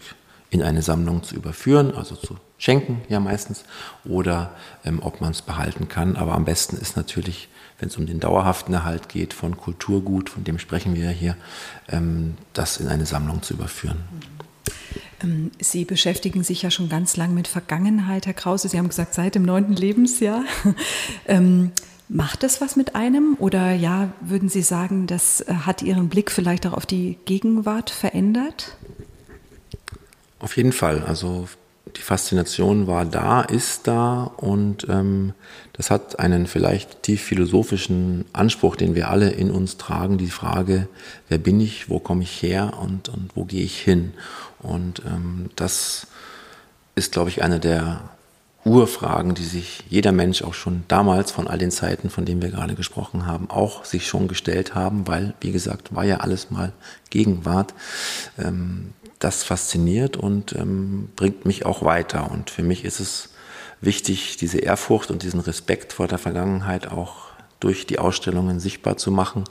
in 0.51 0.61
eine 0.61 0.83
Sammlung 0.83 1.23
zu 1.23 1.35
überführen, 1.35 1.95
also 1.95 2.15
zu 2.15 2.37
schenken 2.57 3.01
ja 3.09 3.19
meistens, 3.19 3.63
oder 4.05 4.51
ähm, 4.83 4.99
ob 5.01 5.21
man 5.21 5.31
es 5.31 5.41
behalten 5.41 5.87
kann. 5.87 6.15
Aber 6.15 6.33
am 6.33 6.45
besten 6.45 6.77
ist 6.77 6.97
natürlich, 6.97 7.49
wenn 7.79 7.89
es 7.89 7.97
um 7.97 8.05
den 8.05 8.19
dauerhaften 8.19 8.73
Erhalt 8.73 9.09
geht 9.09 9.33
von 9.33 9.57
Kulturgut, 9.57 10.29
von 10.29 10.43
dem 10.43 10.59
sprechen 10.59 10.95
wir 10.95 11.05
ja 11.05 11.11
hier, 11.11 11.37
ähm, 11.89 12.35
das 12.53 12.77
in 12.77 12.87
eine 12.87 13.05
Sammlung 13.05 13.41
zu 13.43 13.53
überführen. 13.53 14.03
Ähm, 15.21 15.51
Sie 15.59 15.85
beschäftigen 15.85 16.43
sich 16.43 16.61
ja 16.61 16.71
schon 16.71 16.89
ganz 16.89 17.17
lang 17.17 17.33
mit 17.33 17.47
Vergangenheit, 17.47 18.25
Herr 18.25 18.33
Krause. 18.33 18.69
Sie 18.69 18.77
haben 18.77 18.89
gesagt, 18.89 19.13
seit 19.13 19.35
dem 19.35 19.43
neunten 19.43 19.73
Lebensjahr. 19.73 20.43
ähm, 21.27 21.71
macht 22.09 22.43
das 22.43 22.61
was 22.61 22.75
mit 22.75 22.95
einem? 22.95 23.35
Oder 23.39 23.73
ja, 23.73 24.09
würden 24.21 24.49
Sie 24.49 24.61
sagen, 24.61 25.07
das 25.07 25.41
äh, 25.41 25.53
hat 25.53 25.81
Ihren 25.81 26.09
Blick 26.09 26.31
vielleicht 26.31 26.65
auch 26.65 26.73
auf 26.73 26.85
die 26.85 27.17
Gegenwart 27.25 27.89
verändert? 27.89 28.77
Auf 30.39 30.55
jeden 30.55 30.71
Fall. 30.71 31.03
Also 31.03 31.47
die 31.97 32.01
Faszination 32.01 32.87
war 32.87 33.05
da, 33.05 33.41
ist 33.41 33.87
da 33.87 34.23
und 34.37 34.87
ähm, 34.89 35.33
das 35.73 35.91
hat 35.91 36.19
einen 36.19 36.47
vielleicht 36.47 37.03
tief 37.03 37.21
philosophischen 37.23 38.25
Anspruch, 38.33 38.75
den 38.75 38.95
wir 38.95 39.09
alle 39.09 39.29
in 39.29 39.51
uns 39.51 39.77
tragen, 39.77 40.17
die 40.17 40.29
Frage, 40.29 40.87
wer 41.27 41.37
bin 41.37 41.59
ich, 41.59 41.89
wo 41.89 41.99
komme 41.99 42.23
ich 42.23 42.41
her 42.41 42.73
und, 42.81 43.09
und 43.09 43.31
wo 43.35 43.45
gehe 43.45 43.63
ich 43.63 43.79
hin? 43.79 44.13
Und 44.59 45.01
ähm, 45.05 45.49
das 45.55 46.07
ist, 46.95 47.11
glaube 47.11 47.29
ich, 47.29 47.43
eine 47.43 47.59
der 47.59 48.01
Urfragen, 48.65 49.33
die 49.33 49.45
sich 49.45 49.83
jeder 49.89 50.11
Mensch 50.11 50.41
auch 50.41 50.53
schon 50.53 50.83
damals 50.87 51.31
von 51.31 51.47
all 51.47 51.57
den 51.57 51.71
Zeiten, 51.71 52.09
von 52.09 52.25
denen 52.25 52.41
wir 52.41 52.49
gerade 52.49 52.75
gesprochen 52.75 53.25
haben, 53.25 53.49
auch 53.49 53.85
sich 53.85 54.07
schon 54.07 54.27
gestellt 54.27 54.75
haben, 54.75 55.07
weil, 55.07 55.33
wie 55.41 55.51
gesagt, 55.51 55.95
war 55.95 56.03
ja 56.03 56.17
alles 56.17 56.51
mal 56.51 56.73
Gegenwart. 57.09 57.73
Ähm, 58.37 58.93
das 59.19 59.43
fasziniert 59.43 60.17
und 60.17 60.53
ähm, 60.53 61.09
bringt 61.15 61.45
mich 61.45 61.65
auch 61.65 61.83
weiter. 61.83 62.31
Und 62.31 62.49
für 62.49 62.63
mich 62.63 62.85
ist 62.85 62.99
es 62.99 63.29
wichtig, 63.81 64.37
diese 64.37 64.59
Ehrfurcht 64.59 65.11
und 65.11 65.23
diesen 65.23 65.39
Respekt 65.39 65.93
vor 65.93 66.07
der 66.07 66.17
Vergangenheit 66.17 66.87
auch 66.87 67.27
durch 67.59 67.87
die 67.87 67.99
Ausstellungen 67.99 68.59
sichtbar 68.59 68.97
zu 68.97 69.11
machen, 69.11 69.43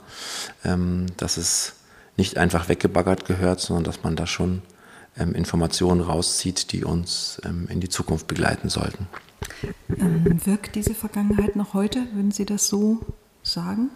ähm, 0.63 1.07
dass 1.17 1.37
es 1.37 1.73
nicht 2.15 2.37
einfach 2.37 2.69
weggebaggert 2.69 3.25
gehört, 3.25 3.59
sondern 3.59 3.83
dass 3.83 4.03
man 4.03 4.15
da 4.15 4.25
schon 4.25 4.61
ähm, 5.17 5.33
Informationen 5.33 6.01
rauszieht, 6.01 6.71
die 6.71 6.83
uns 6.83 7.41
ähm, 7.45 7.67
in 7.69 7.79
die 7.79 7.89
Zukunft 7.89 8.27
begleiten 8.27 8.69
sollten. 8.69 9.07
Ähm, 9.89 10.45
wirkt 10.45 10.75
diese 10.75 10.95
Vergangenheit 10.95 11.55
noch 11.55 11.73
heute? 11.73 11.99
Würden 12.13 12.31
Sie 12.31 12.45
das 12.45 12.67
so 12.67 12.99
sagen? 13.43 13.89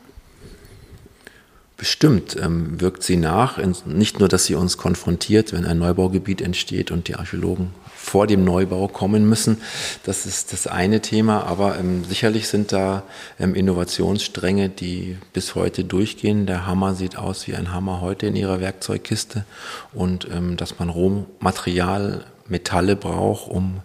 Bestimmt 1.82 2.38
ähm, 2.40 2.80
wirkt 2.80 3.02
sie 3.02 3.18
nach. 3.18 3.58
Nicht 3.88 4.20
nur, 4.20 4.30
dass 4.30 4.46
sie 4.46 4.54
uns 4.54 4.78
konfrontiert, 4.78 5.52
wenn 5.52 5.66
ein 5.66 5.80
Neubaugebiet 5.80 6.40
entsteht 6.40 6.92
und 6.92 7.08
die 7.08 7.16
Archäologen 7.16 7.72
vor 7.96 8.28
dem 8.28 8.44
Neubau 8.44 8.88
kommen 8.88 9.28
müssen. 9.28 9.58
Das 10.04 10.28
ist 10.28 10.54
das 10.54 10.68
eine 10.68 11.02
Thema. 11.02 11.44
Aber 11.48 11.80
ähm, 11.80 12.04
sicherlich 12.04 12.50
sind 12.50 12.72
da 12.72 13.02
ähm, 13.40 13.56
Innovationsstränge, 13.56 14.70
die 14.70 15.18
bis 15.34 15.56
heute 15.56 15.84
durchgehen. 15.84 16.46
Der 16.46 16.68
Hammer 16.68 16.94
sieht 16.94 17.18
aus 17.18 17.48
wie 17.48 17.56
ein 17.56 17.74
Hammer 17.74 18.00
heute 18.00 18.28
in 18.28 18.36
ihrer 18.36 18.60
Werkzeugkiste. 18.60 19.46
Und 19.92 20.28
ähm, 20.32 20.58
dass 20.58 20.78
man 20.78 20.90
Rohmaterial 20.90 22.26
Metalle 22.48 22.96
braucht, 22.96 23.50
um 23.50 23.82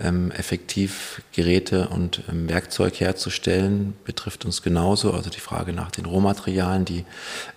ähm, 0.00 0.30
effektiv 0.30 1.22
Geräte 1.32 1.88
und 1.88 2.22
ähm, 2.28 2.48
Werkzeug 2.48 3.00
herzustellen, 3.00 3.94
betrifft 4.04 4.44
uns 4.44 4.62
genauso. 4.62 5.12
Also 5.12 5.30
die 5.30 5.40
Frage 5.40 5.72
nach 5.72 5.90
den 5.90 6.06
Rohmaterialien, 6.06 6.84
die 6.84 7.04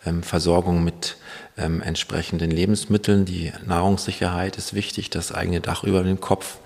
ähm, 0.05 0.23
Versorgung 0.23 0.83
mit 0.83 1.17
ähm, 1.57 1.81
entsprechenden 1.81 2.51
Lebensmitteln. 2.51 3.25
Die 3.25 3.51
Nahrungssicherheit 3.65 4.57
ist 4.57 4.73
wichtig, 4.73 5.09
das 5.09 5.31
eigene 5.31 5.61
Dach 5.61 5.83
über 5.83 6.03
dem 6.03 6.19
Kopf. 6.19 6.59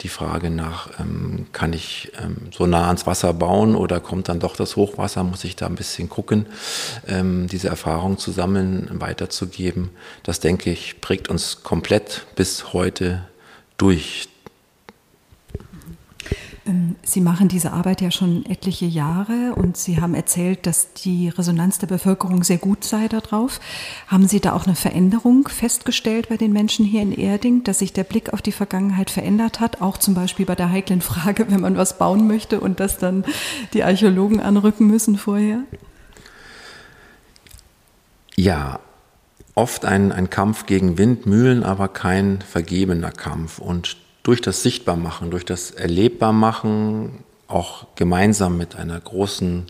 Die 0.00 0.08
Frage 0.08 0.50
nach, 0.50 0.98
ähm, 0.98 1.46
kann 1.52 1.72
ich 1.72 2.12
ähm, 2.22 2.36
so 2.56 2.66
nah 2.66 2.86
ans 2.86 3.06
Wasser 3.06 3.34
bauen 3.34 3.74
oder 3.74 4.00
kommt 4.00 4.28
dann 4.28 4.40
doch 4.40 4.56
das 4.56 4.76
Hochwasser, 4.76 5.24
muss 5.24 5.44
ich 5.44 5.56
da 5.56 5.66
ein 5.66 5.74
bisschen 5.74 6.08
gucken, 6.08 6.46
ähm, 7.06 7.46
diese 7.48 7.68
Erfahrung 7.68 8.18
zu 8.18 8.30
sammeln, 8.30 8.88
weiterzugeben. 8.92 9.90
Das, 10.22 10.40
denke 10.40 10.70
ich, 10.70 11.00
prägt 11.00 11.28
uns 11.28 11.62
komplett 11.62 12.26
bis 12.34 12.72
heute 12.72 13.24
durch. 13.76 14.28
Ähm, 16.68 16.96
Sie 17.02 17.20
machen 17.20 17.48
diese 17.48 17.72
Arbeit 17.72 18.00
ja 18.00 18.10
schon 18.10 18.44
etliche 18.46 18.84
Jahre 18.84 19.54
und 19.56 19.76
Sie 19.76 20.00
haben 20.00 20.14
erzählt, 20.14 20.66
dass 20.66 20.92
die 20.92 21.28
Resonanz 21.30 21.78
der 21.78 21.86
Bevölkerung 21.86 22.44
sehr 22.44 22.58
gut 22.58 22.84
sei 22.84 23.08
darauf. 23.08 23.60
Haben 24.06 24.28
Sie 24.28 24.40
da 24.40 24.52
auch 24.52 24.66
eine 24.66 24.76
Veränderung 24.76 25.48
festgestellt 25.48 26.28
bei 26.28 26.36
den 26.36 26.52
Menschen 26.52 26.84
hier 26.84 27.02
in 27.02 27.12
Erding, 27.12 27.64
dass 27.64 27.80
sich 27.80 27.92
der 27.92 28.04
Blick 28.04 28.32
auf 28.32 28.42
die 28.42 28.52
Vergangenheit 28.52 29.10
verändert 29.10 29.60
hat? 29.60 29.80
Auch 29.80 29.96
zum 29.96 30.14
Beispiel 30.14 30.46
bei 30.46 30.54
der 30.54 30.70
heiklen 30.70 31.00
Frage, 31.00 31.50
wenn 31.50 31.60
man 31.60 31.76
was 31.76 31.98
bauen 31.98 32.26
möchte 32.28 32.60
und 32.60 32.80
das 32.80 32.98
dann 32.98 33.24
die 33.72 33.82
Archäologen 33.82 34.40
anrücken 34.40 34.86
müssen 34.86 35.16
vorher? 35.16 35.60
Ja, 38.36 38.78
oft 39.54 39.84
ein, 39.84 40.12
ein 40.12 40.30
Kampf 40.30 40.66
gegen 40.66 40.98
Windmühlen, 40.98 41.64
aber 41.64 41.88
kein 41.88 42.40
vergebener 42.40 43.10
Kampf. 43.10 43.58
Und 43.58 43.96
durch 44.22 44.40
das 44.40 44.62
Sichtbarmachen, 44.62 45.30
durch 45.30 45.44
das 45.44 45.70
Erlebbarmachen, 45.70 47.24
auch 47.46 47.86
gemeinsam 47.94 48.58
mit 48.58 48.76
einer 48.76 49.00
großen, 49.00 49.64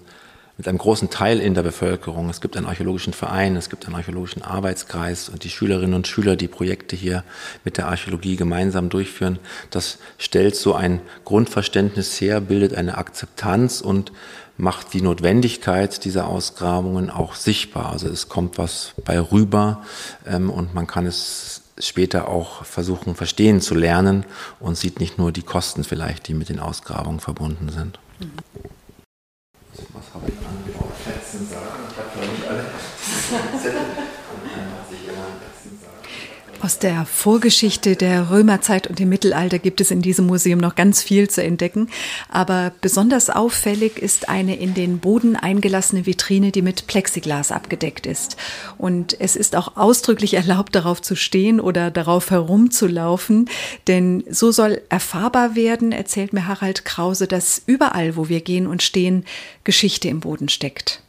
mit 0.56 0.66
einem 0.66 0.78
großen 0.78 1.10
Teil 1.10 1.38
in 1.38 1.54
der 1.54 1.62
Bevölkerung. 1.62 2.28
Es 2.28 2.40
gibt 2.40 2.56
einen 2.56 2.66
archäologischen 2.66 3.12
Verein, 3.12 3.54
es 3.54 3.70
gibt 3.70 3.86
einen 3.86 3.94
archäologischen 3.94 4.42
Arbeitskreis 4.42 5.28
und 5.28 5.44
die 5.44 5.50
Schülerinnen 5.50 5.94
und 5.94 6.08
Schüler, 6.08 6.34
die 6.34 6.48
Projekte 6.48 6.96
hier 6.96 7.22
mit 7.64 7.76
der 7.76 7.86
Archäologie 7.86 8.34
gemeinsam 8.34 8.88
durchführen. 8.88 9.38
Das 9.70 9.98
stellt 10.18 10.56
so 10.56 10.74
ein 10.74 11.00
Grundverständnis 11.24 12.20
her, 12.20 12.40
bildet 12.40 12.74
eine 12.74 12.98
Akzeptanz 12.98 13.80
und 13.80 14.10
macht 14.56 14.92
die 14.92 15.02
Notwendigkeit 15.02 16.04
dieser 16.04 16.26
Ausgrabungen 16.26 17.10
auch 17.10 17.36
sichtbar. 17.36 17.92
Also 17.92 18.08
es 18.08 18.28
kommt 18.28 18.58
was 18.58 18.92
bei 19.04 19.20
rüber 19.20 19.84
ähm, 20.26 20.50
und 20.50 20.74
man 20.74 20.88
kann 20.88 21.06
es 21.06 21.62
später 21.80 22.28
auch 22.28 22.64
versuchen, 22.64 23.14
verstehen 23.14 23.60
zu 23.60 23.74
lernen 23.74 24.24
und 24.60 24.76
sieht 24.76 25.00
nicht 25.00 25.18
nur 25.18 25.32
die 25.32 25.42
Kosten 25.42 25.84
vielleicht, 25.84 26.28
die 26.28 26.34
mit 26.34 26.48
den 26.48 26.60
Ausgrabungen 26.60 27.20
verbunden 27.20 27.68
sind. 27.70 27.98
Mhm. 28.18 28.32
Was 29.92 30.14
habe 30.14 30.28
ich 30.28 30.38
an 30.38 30.58
Fetzen 31.04 31.48
sagen? 31.48 31.66
Ich 31.90 31.96
habe 31.96 32.26
noch 32.26 32.32
nicht 32.32 32.48
alle 32.48 32.64
Zettel. 33.62 34.17
Aus 36.60 36.80
der 36.80 37.06
Vorgeschichte 37.06 37.94
der 37.94 38.30
Römerzeit 38.30 38.88
und 38.88 38.98
dem 38.98 39.08
Mittelalter 39.08 39.60
gibt 39.60 39.80
es 39.80 39.92
in 39.92 40.02
diesem 40.02 40.26
Museum 40.26 40.58
noch 40.58 40.74
ganz 40.74 41.00
viel 41.04 41.30
zu 41.30 41.40
entdecken. 41.40 41.88
Aber 42.28 42.72
besonders 42.80 43.30
auffällig 43.30 43.96
ist 43.96 44.28
eine 44.28 44.56
in 44.56 44.74
den 44.74 44.98
Boden 44.98 45.36
eingelassene 45.36 46.04
Vitrine, 46.04 46.50
die 46.50 46.62
mit 46.62 46.88
Plexiglas 46.88 47.52
abgedeckt 47.52 48.06
ist. 48.06 48.36
Und 48.76 49.16
es 49.20 49.36
ist 49.36 49.54
auch 49.54 49.76
ausdrücklich 49.76 50.34
erlaubt, 50.34 50.74
darauf 50.74 51.00
zu 51.00 51.14
stehen 51.14 51.60
oder 51.60 51.92
darauf 51.92 52.32
herumzulaufen. 52.32 53.48
Denn 53.86 54.24
so 54.28 54.50
soll 54.50 54.80
erfahrbar 54.88 55.54
werden, 55.54 55.92
erzählt 55.92 56.32
mir 56.32 56.48
Harald 56.48 56.84
Krause, 56.84 57.28
dass 57.28 57.62
überall, 57.66 58.16
wo 58.16 58.28
wir 58.28 58.40
gehen 58.40 58.66
und 58.66 58.82
stehen, 58.82 59.24
Geschichte 59.62 60.08
im 60.08 60.18
Boden 60.18 60.48
steckt. 60.48 61.02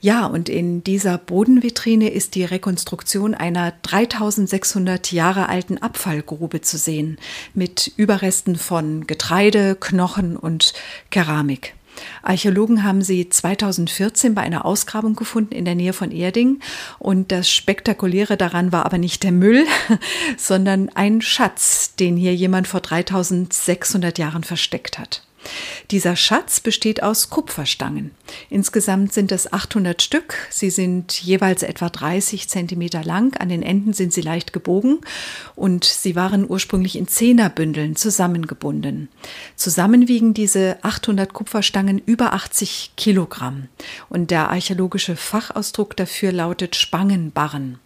Ja, 0.00 0.26
und 0.26 0.48
in 0.48 0.84
dieser 0.84 1.18
Bodenvitrine 1.18 2.08
ist 2.10 2.36
die 2.36 2.44
Rekonstruktion 2.44 3.34
einer 3.34 3.72
3600 3.82 5.10
Jahre 5.10 5.48
alten 5.48 5.78
Abfallgrube 5.78 6.60
zu 6.60 6.78
sehen, 6.78 7.18
mit 7.52 7.92
Überresten 7.96 8.54
von 8.54 9.08
Getreide, 9.08 9.76
Knochen 9.78 10.36
und 10.36 10.72
Keramik. 11.10 11.74
Archäologen 12.22 12.84
haben 12.84 13.02
sie 13.02 13.28
2014 13.28 14.34
bei 14.34 14.42
einer 14.42 14.64
Ausgrabung 14.64 15.16
gefunden 15.16 15.52
in 15.52 15.64
der 15.64 15.74
Nähe 15.74 15.92
von 15.92 16.12
Erding. 16.12 16.60
Und 17.00 17.32
das 17.32 17.50
Spektakuläre 17.50 18.36
daran 18.36 18.70
war 18.70 18.86
aber 18.86 18.98
nicht 18.98 19.24
der 19.24 19.32
Müll, 19.32 19.66
sondern 20.36 20.90
ein 20.90 21.20
Schatz, 21.20 21.96
den 21.96 22.16
hier 22.16 22.36
jemand 22.36 22.68
vor 22.68 22.80
3600 22.80 24.16
Jahren 24.16 24.44
versteckt 24.44 24.98
hat. 24.98 25.22
Dieser 25.90 26.16
Schatz 26.16 26.60
besteht 26.60 27.02
aus 27.02 27.30
Kupferstangen. 27.30 28.10
Insgesamt 28.50 29.12
sind 29.12 29.32
es 29.32 29.52
800 29.52 30.02
Stück. 30.02 30.34
Sie 30.50 30.70
sind 30.70 31.20
jeweils 31.22 31.62
etwa 31.62 31.88
30 31.88 32.48
Zentimeter 32.48 33.04
lang. 33.04 33.36
An 33.38 33.48
den 33.48 33.62
Enden 33.62 33.92
sind 33.92 34.12
sie 34.12 34.20
leicht 34.20 34.52
gebogen 34.52 35.00
und 35.56 35.84
sie 35.84 36.16
waren 36.16 36.48
ursprünglich 36.48 36.96
in 36.96 37.08
Zehnerbündeln 37.08 37.96
zusammengebunden. 37.96 39.08
Zusammen 39.56 40.08
wiegen 40.08 40.34
diese 40.34 40.78
800 40.82 41.32
Kupferstangen 41.32 41.98
über 41.98 42.32
80 42.32 42.92
Kilogramm. 42.96 43.68
Und 44.08 44.30
der 44.30 44.50
archäologische 44.50 45.16
Fachausdruck 45.16 45.96
dafür 45.96 46.32
lautet 46.32 46.76
Spangenbarren. 46.76 47.78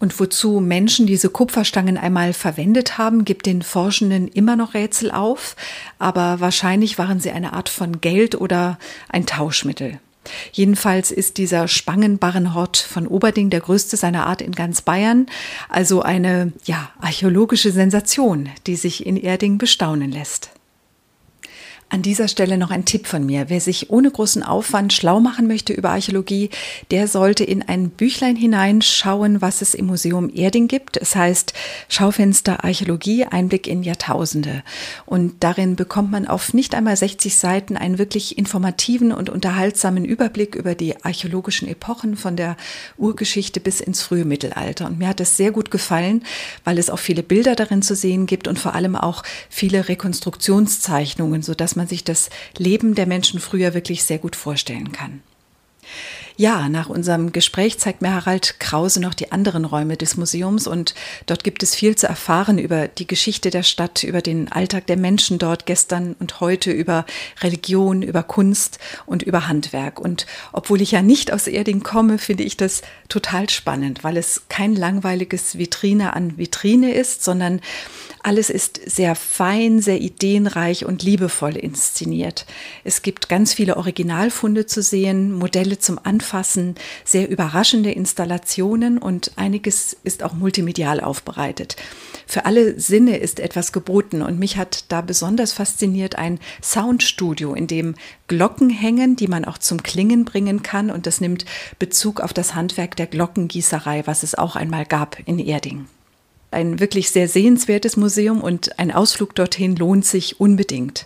Und 0.00 0.18
wozu 0.20 0.60
Menschen 0.60 1.06
diese 1.06 1.28
Kupferstangen 1.28 1.98
einmal 1.98 2.32
verwendet 2.32 2.98
haben, 2.98 3.24
gibt 3.24 3.46
den 3.46 3.62
Forschenden 3.62 4.28
immer 4.28 4.54
noch 4.54 4.74
Rätsel 4.74 5.10
auf, 5.10 5.56
aber 5.98 6.40
wahrscheinlich 6.40 6.98
waren 6.98 7.20
sie 7.20 7.32
eine 7.32 7.52
Art 7.52 7.68
von 7.68 8.00
Geld 8.00 8.40
oder 8.40 8.78
ein 9.08 9.26
Tauschmittel. 9.26 9.98
Jedenfalls 10.52 11.10
ist 11.10 11.38
dieser 11.38 11.68
Spangenbarrenhort 11.68 12.76
von 12.76 13.06
Oberding 13.06 13.50
der 13.50 13.60
größte 13.60 13.96
seiner 13.96 14.26
Art 14.26 14.42
in 14.42 14.52
ganz 14.52 14.82
Bayern, 14.82 15.26
also 15.68 16.02
eine 16.02 16.52
ja, 16.64 16.90
archäologische 17.00 17.72
Sensation, 17.72 18.50
die 18.66 18.76
sich 18.76 19.06
in 19.06 19.16
Erding 19.16 19.58
bestaunen 19.58 20.12
lässt. 20.12 20.50
An 21.90 22.02
dieser 22.02 22.28
Stelle 22.28 22.58
noch 22.58 22.70
ein 22.70 22.84
Tipp 22.84 23.06
von 23.06 23.24
mir. 23.24 23.46
Wer 23.48 23.62
sich 23.62 23.88
ohne 23.88 24.10
großen 24.10 24.42
Aufwand 24.42 24.92
schlau 24.92 25.20
machen 25.20 25.46
möchte 25.46 25.72
über 25.72 25.88
Archäologie, 25.88 26.50
der 26.90 27.08
sollte 27.08 27.44
in 27.44 27.62
ein 27.62 27.88
Büchlein 27.88 28.36
hineinschauen, 28.36 29.40
was 29.40 29.62
es 29.62 29.72
im 29.72 29.86
Museum 29.86 30.30
Erding 30.34 30.68
gibt. 30.68 30.98
Es 30.98 31.16
heißt 31.16 31.54
Schaufenster 31.88 32.62
Archäologie, 32.62 33.24
Einblick 33.24 33.66
in 33.66 33.82
Jahrtausende. 33.82 34.64
Und 35.06 35.36
darin 35.40 35.76
bekommt 35.76 36.10
man 36.10 36.28
auf 36.28 36.52
nicht 36.52 36.74
einmal 36.74 36.94
60 36.94 37.34
Seiten 37.34 37.78
einen 37.78 37.96
wirklich 37.96 38.36
informativen 38.36 39.10
und 39.10 39.30
unterhaltsamen 39.30 40.04
Überblick 40.04 40.56
über 40.56 40.74
die 40.74 41.02
archäologischen 41.02 41.68
Epochen 41.68 42.16
von 42.18 42.36
der 42.36 42.58
Urgeschichte 42.98 43.60
bis 43.60 43.80
ins 43.80 44.02
frühe 44.02 44.26
Mittelalter. 44.26 44.84
Und 44.84 44.98
mir 44.98 45.08
hat 45.08 45.20
es 45.20 45.38
sehr 45.38 45.52
gut 45.52 45.70
gefallen, 45.70 46.22
weil 46.64 46.76
es 46.76 46.90
auch 46.90 46.98
viele 46.98 47.22
Bilder 47.22 47.56
darin 47.56 47.80
zu 47.80 47.94
sehen 47.94 48.26
gibt 48.26 48.46
und 48.46 48.58
vor 48.58 48.74
allem 48.74 48.94
auch 48.94 49.22
viele 49.48 49.88
Rekonstruktionszeichnungen, 49.88 51.40
sodass 51.40 51.77
man 51.78 51.88
sich 51.88 52.04
das 52.04 52.28
Leben 52.58 52.94
der 52.94 53.06
Menschen 53.06 53.40
früher 53.40 53.72
wirklich 53.72 54.04
sehr 54.04 54.18
gut 54.18 54.36
vorstellen 54.36 54.92
kann. 54.92 55.22
Ja, 56.40 56.68
nach 56.68 56.88
unserem 56.88 57.32
Gespräch 57.32 57.80
zeigt 57.80 58.00
mir 58.00 58.14
Harald 58.14 58.60
Krause 58.60 59.00
noch 59.00 59.14
die 59.14 59.32
anderen 59.32 59.64
Räume 59.64 59.96
des 59.96 60.16
Museums 60.16 60.68
und 60.68 60.94
dort 61.26 61.42
gibt 61.42 61.64
es 61.64 61.74
viel 61.74 61.96
zu 61.96 62.06
erfahren 62.06 62.58
über 62.58 62.86
die 62.86 63.08
Geschichte 63.08 63.50
der 63.50 63.64
Stadt, 63.64 64.04
über 64.04 64.22
den 64.22 64.46
Alltag 64.52 64.86
der 64.86 64.96
Menschen 64.96 65.40
dort 65.40 65.66
gestern 65.66 66.14
und 66.20 66.38
heute, 66.38 66.70
über 66.70 67.06
Religion, 67.40 68.02
über 68.02 68.22
Kunst 68.22 68.78
und 69.04 69.24
über 69.24 69.48
Handwerk. 69.48 69.98
Und 69.98 70.26
obwohl 70.52 70.80
ich 70.80 70.92
ja 70.92 71.02
nicht 71.02 71.32
aus 71.32 71.48
Erding 71.48 71.82
komme, 71.82 72.18
finde 72.18 72.44
ich 72.44 72.56
das 72.56 72.82
total 73.08 73.50
spannend, 73.50 74.04
weil 74.04 74.16
es 74.16 74.42
kein 74.48 74.76
langweiliges 74.76 75.58
Vitrine 75.58 76.14
an 76.14 76.38
Vitrine 76.38 76.94
ist, 76.94 77.24
sondern 77.24 77.60
alles 78.28 78.50
ist 78.50 78.78
sehr 78.84 79.14
fein, 79.14 79.80
sehr 79.80 80.02
ideenreich 80.02 80.84
und 80.84 81.02
liebevoll 81.02 81.56
inszeniert. 81.56 82.44
Es 82.84 83.00
gibt 83.00 83.30
ganz 83.30 83.54
viele 83.54 83.78
Originalfunde 83.78 84.66
zu 84.66 84.82
sehen, 84.82 85.32
Modelle 85.32 85.78
zum 85.78 85.98
Anfassen, 86.02 86.74
sehr 87.06 87.30
überraschende 87.30 87.90
Installationen 87.90 88.98
und 88.98 89.32
einiges 89.36 89.96
ist 90.04 90.22
auch 90.22 90.34
multimedial 90.34 91.00
aufbereitet. 91.00 91.76
Für 92.26 92.44
alle 92.44 92.78
Sinne 92.78 93.16
ist 93.16 93.40
etwas 93.40 93.72
geboten 93.72 94.20
und 94.20 94.38
mich 94.38 94.58
hat 94.58 94.84
da 94.92 95.00
besonders 95.00 95.54
fasziniert 95.54 96.16
ein 96.16 96.38
Soundstudio, 96.62 97.54
in 97.54 97.66
dem 97.66 97.94
Glocken 98.26 98.68
hängen, 98.68 99.16
die 99.16 99.28
man 99.28 99.46
auch 99.46 99.56
zum 99.56 99.82
Klingen 99.82 100.26
bringen 100.26 100.62
kann 100.62 100.90
und 100.90 101.06
das 101.06 101.22
nimmt 101.22 101.46
Bezug 101.78 102.20
auf 102.20 102.34
das 102.34 102.54
Handwerk 102.54 102.94
der 102.96 103.06
Glockengießerei, 103.06 104.06
was 104.06 104.22
es 104.22 104.34
auch 104.34 104.54
einmal 104.54 104.84
gab 104.84 105.16
in 105.24 105.38
Erding 105.38 105.86
ein 106.50 106.80
wirklich 106.80 107.10
sehr 107.10 107.28
sehenswertes 107.28 107.96
Museum 107.96 108.40
und 108.40 108.78
ein 108.78 108.90
Ausflug 108.90 109.34
dorthin 109.34 109.76
lohnt 109.76 110.04
sich 110.04 110.40
unbedingt. 110.40 111.04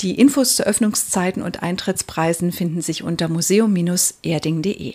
Die 0.00 0.18
Infos 0.18 0.56
zu 0.56 0.66
Öffnungszeiten 0.66 1.42
und 1.42 1.62
Eintrittspreisen 1.62 2.52
finden 2.52 2.82
sich 2.82 3.02
unter 3.02 3.28
museum-erding.de. 3.28 4.94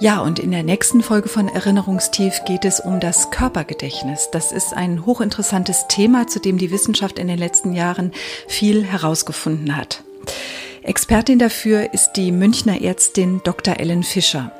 Ja, 0.00 0.20
und 0.20 0.40
in 0.40 0.50
der 0.50 0.64
nächsten 0.64 1.02
Folge 1.02 1.28
von 1.28 1.48
Erinnerungstief 1.48 2.42
geht 2.44 2.64
es 2.64 2.80
um 2.80 2.98
das 2.98 3.30
Körpergedächtnis. 3.30 4.28
Das 4.32 4.50
ist 4.50 4.74
ein 4.74 5.06
hochinteressantes 5.06 5.86
Thema, 5.88 6.26
zu 6.26 6.40
dem 6.40 6.58
die 6.58 6.72
Wissenschaft 6.72 7.18
in 7.20 7.28
den 7.28 7.38
letzten 7.38 7.72
Jahren 7.72 8.12
viel 8.48 8.84
herausgefunden 8.84 9.76
hat. 9.76 10.02
Expertin 10.82 11.38
dafür 11.38 11.94
ist 11.94 12.12
die 12.16 12.32
Münchner 12.32 12.82
Ärztin 12.82 13.40
Dr. 13.44 13.78
Ellen 13.78 14.02
Fischer. 14.02 14.52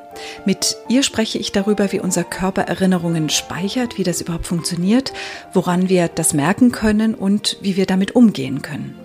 Mit 0.45 0.77
ihr 0.89 1.03
spreche 1.03 1.37
ich 1.37 1.51
darüber, 1.51 1.91
wie 1.91 1.99
unser 1.99 2.23
Körper 2.23 2.63
Erinnerungen 2.63 3.29
speichert, 3.29 3.97
wie 3.97 4.03
das 4.03 4.21
überhaupt 4.21 4.47
funktioniert, 4.47 5.11
woran 5.53 5.89
wir 5.89 6.07
das 6.07 6.33
merken 6.33 6.71
können 6.71 7.13
und 7.15 7.57
wie 7.61 7.75
wir 7.75 7.85
damit 7.85 8.15
umgehen 8.15 8.61
können. 8.61 8.95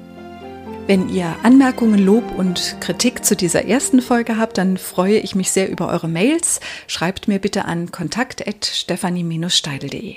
Wenn 0.86 1.08
ihr 1.08 1.34
Anmerkungen, 1.44 2.04
Lob 2.04 2.24
und 2.36 2.76
Kritik 2.80 3.24
zu 3.24 3.36
dieser 3.36 3.64
ersten 3.66 4.02
Folge 4.02 4.36
habt, 4.38 4.58
dann 4.58 4.76
freue 4.76 5.18
ich 5.18 5.36
mich 5.36 5.52
sehr 5.52 5.70
über 5.70 5.88
eure 5.88 6.08
Mails. 6.08 6.58
Schreibt 6.88 7.28
mir 7.28 7.38
bitte 7.38 7.66
an 7.66 7.92
kontakt.stefanie-steidel.de. 7.92 10.16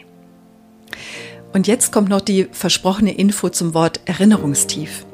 Und 1.53 1.67
jetzt 1.67 1.91
kommt 1.91 2.09
noch 2.09 2.21
die 2.21 2.47
versprochene 2.51 3.13
Info 3.13 3.49
zum 3.49 3.75
Wort 3.75 3.99
Erinnerungstief. 4.05 5.05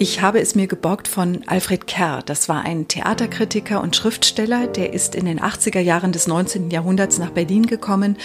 Ich 0.00 0.22
habe 0.22 0.40
es 0.40 0.54
mir 0.54 0.68
geborgt 0.68 1.08
von 1.08 1.42
Alfred 1.46 1.88
Kerr. 1.88 2.22
Das 2.24 2.48
war 2.48 2.64
ein 2.64 2.86
Theaterkritiker 2.86 3.80
und 3.80 3.96
Schriftsteller. 3.96 4.68
Der 4.68 4.92
ist 4.92 5.16
in 5.16 5.24
den 5.24 5.40
80er 5.40 5.80
Jahren 5.80 6.12
des 6.12 6.28
19. 6.28 6.70
Jahrhunderts 6.70 7.18
nach 7.18 7.30
Berlin 7.30 7.66
gekommen 7.66 8.16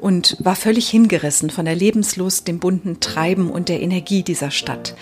und 0.00 0.38
war 0.40 0.56
völlig 0.56 0.88
hingerissen 0.88 1.50
von 1.50 1.66
der 1.66 1.74
Lebenslust, 1.74 2.48
dem 2.48 2.60
bunten 2.60 3.00
Treiben 3.00 3.50
und 3.50 3.68
der 3.68 3.82
Energie 3.82 4.22
dieser 4.22 4.50
Stadt. 4.50 4.94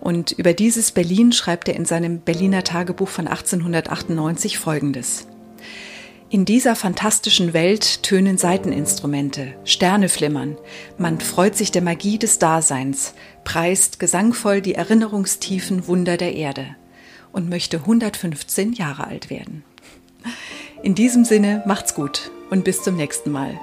Und 0.00 0.32
über 0.32 0.54
dieses 0.54 0.90
Berlin 0.90 1.32
schreibt 1.32 1.68
er 1.68 1.76
in 1.76 1.84
seinem 1.84 2.20
Berliner 2.20 2.64
Tagebuch 2.64 3.08
von 3.08 3.28
1898 3.28 4.58
Folgendes. 4.58 5.26
In 6.30 6.44
dieser 6.44 6.74
fantastischen 6.74 7.52
Welt 7.52 8.02
tönen 8.02 8.38
Saiteninstrumente, 8.38 9.54
Sterne 9.64 10.08
flimmern, 10.08 10.56
man 10.98 11.20
freut 11.20 11.56
sich 11.56 11.70
der 11.70 11.82
Magie 11.82 12.18
des 12.18 12.38
Daseins, 12.38 13.14
preist 13.44 14.00
gesangvoll 14.00 14.60
die 14.60 14.74
erinnerungstiefen 14.74 15.86
Wunder 15.86 16.16
der 16.16 16.34
Erde 16.34 16.76
und 17.32 17.48
möchte 17.48 17.78
115 17.78 18.72
Jahre 18.72 19.06
alt 19.06 19.30
werden. 19.30 19.64
In 20.82 20.94
diesem 20.94 21.24
Sinne 21.24 21.62
macht's 21.66 21.94
gut 21.94 22.30
und 22.50 22.64
bis 22.64 22.82
zum 22.82 22.96
nächsten 22.96 23.30
Mal. 23.30 23.58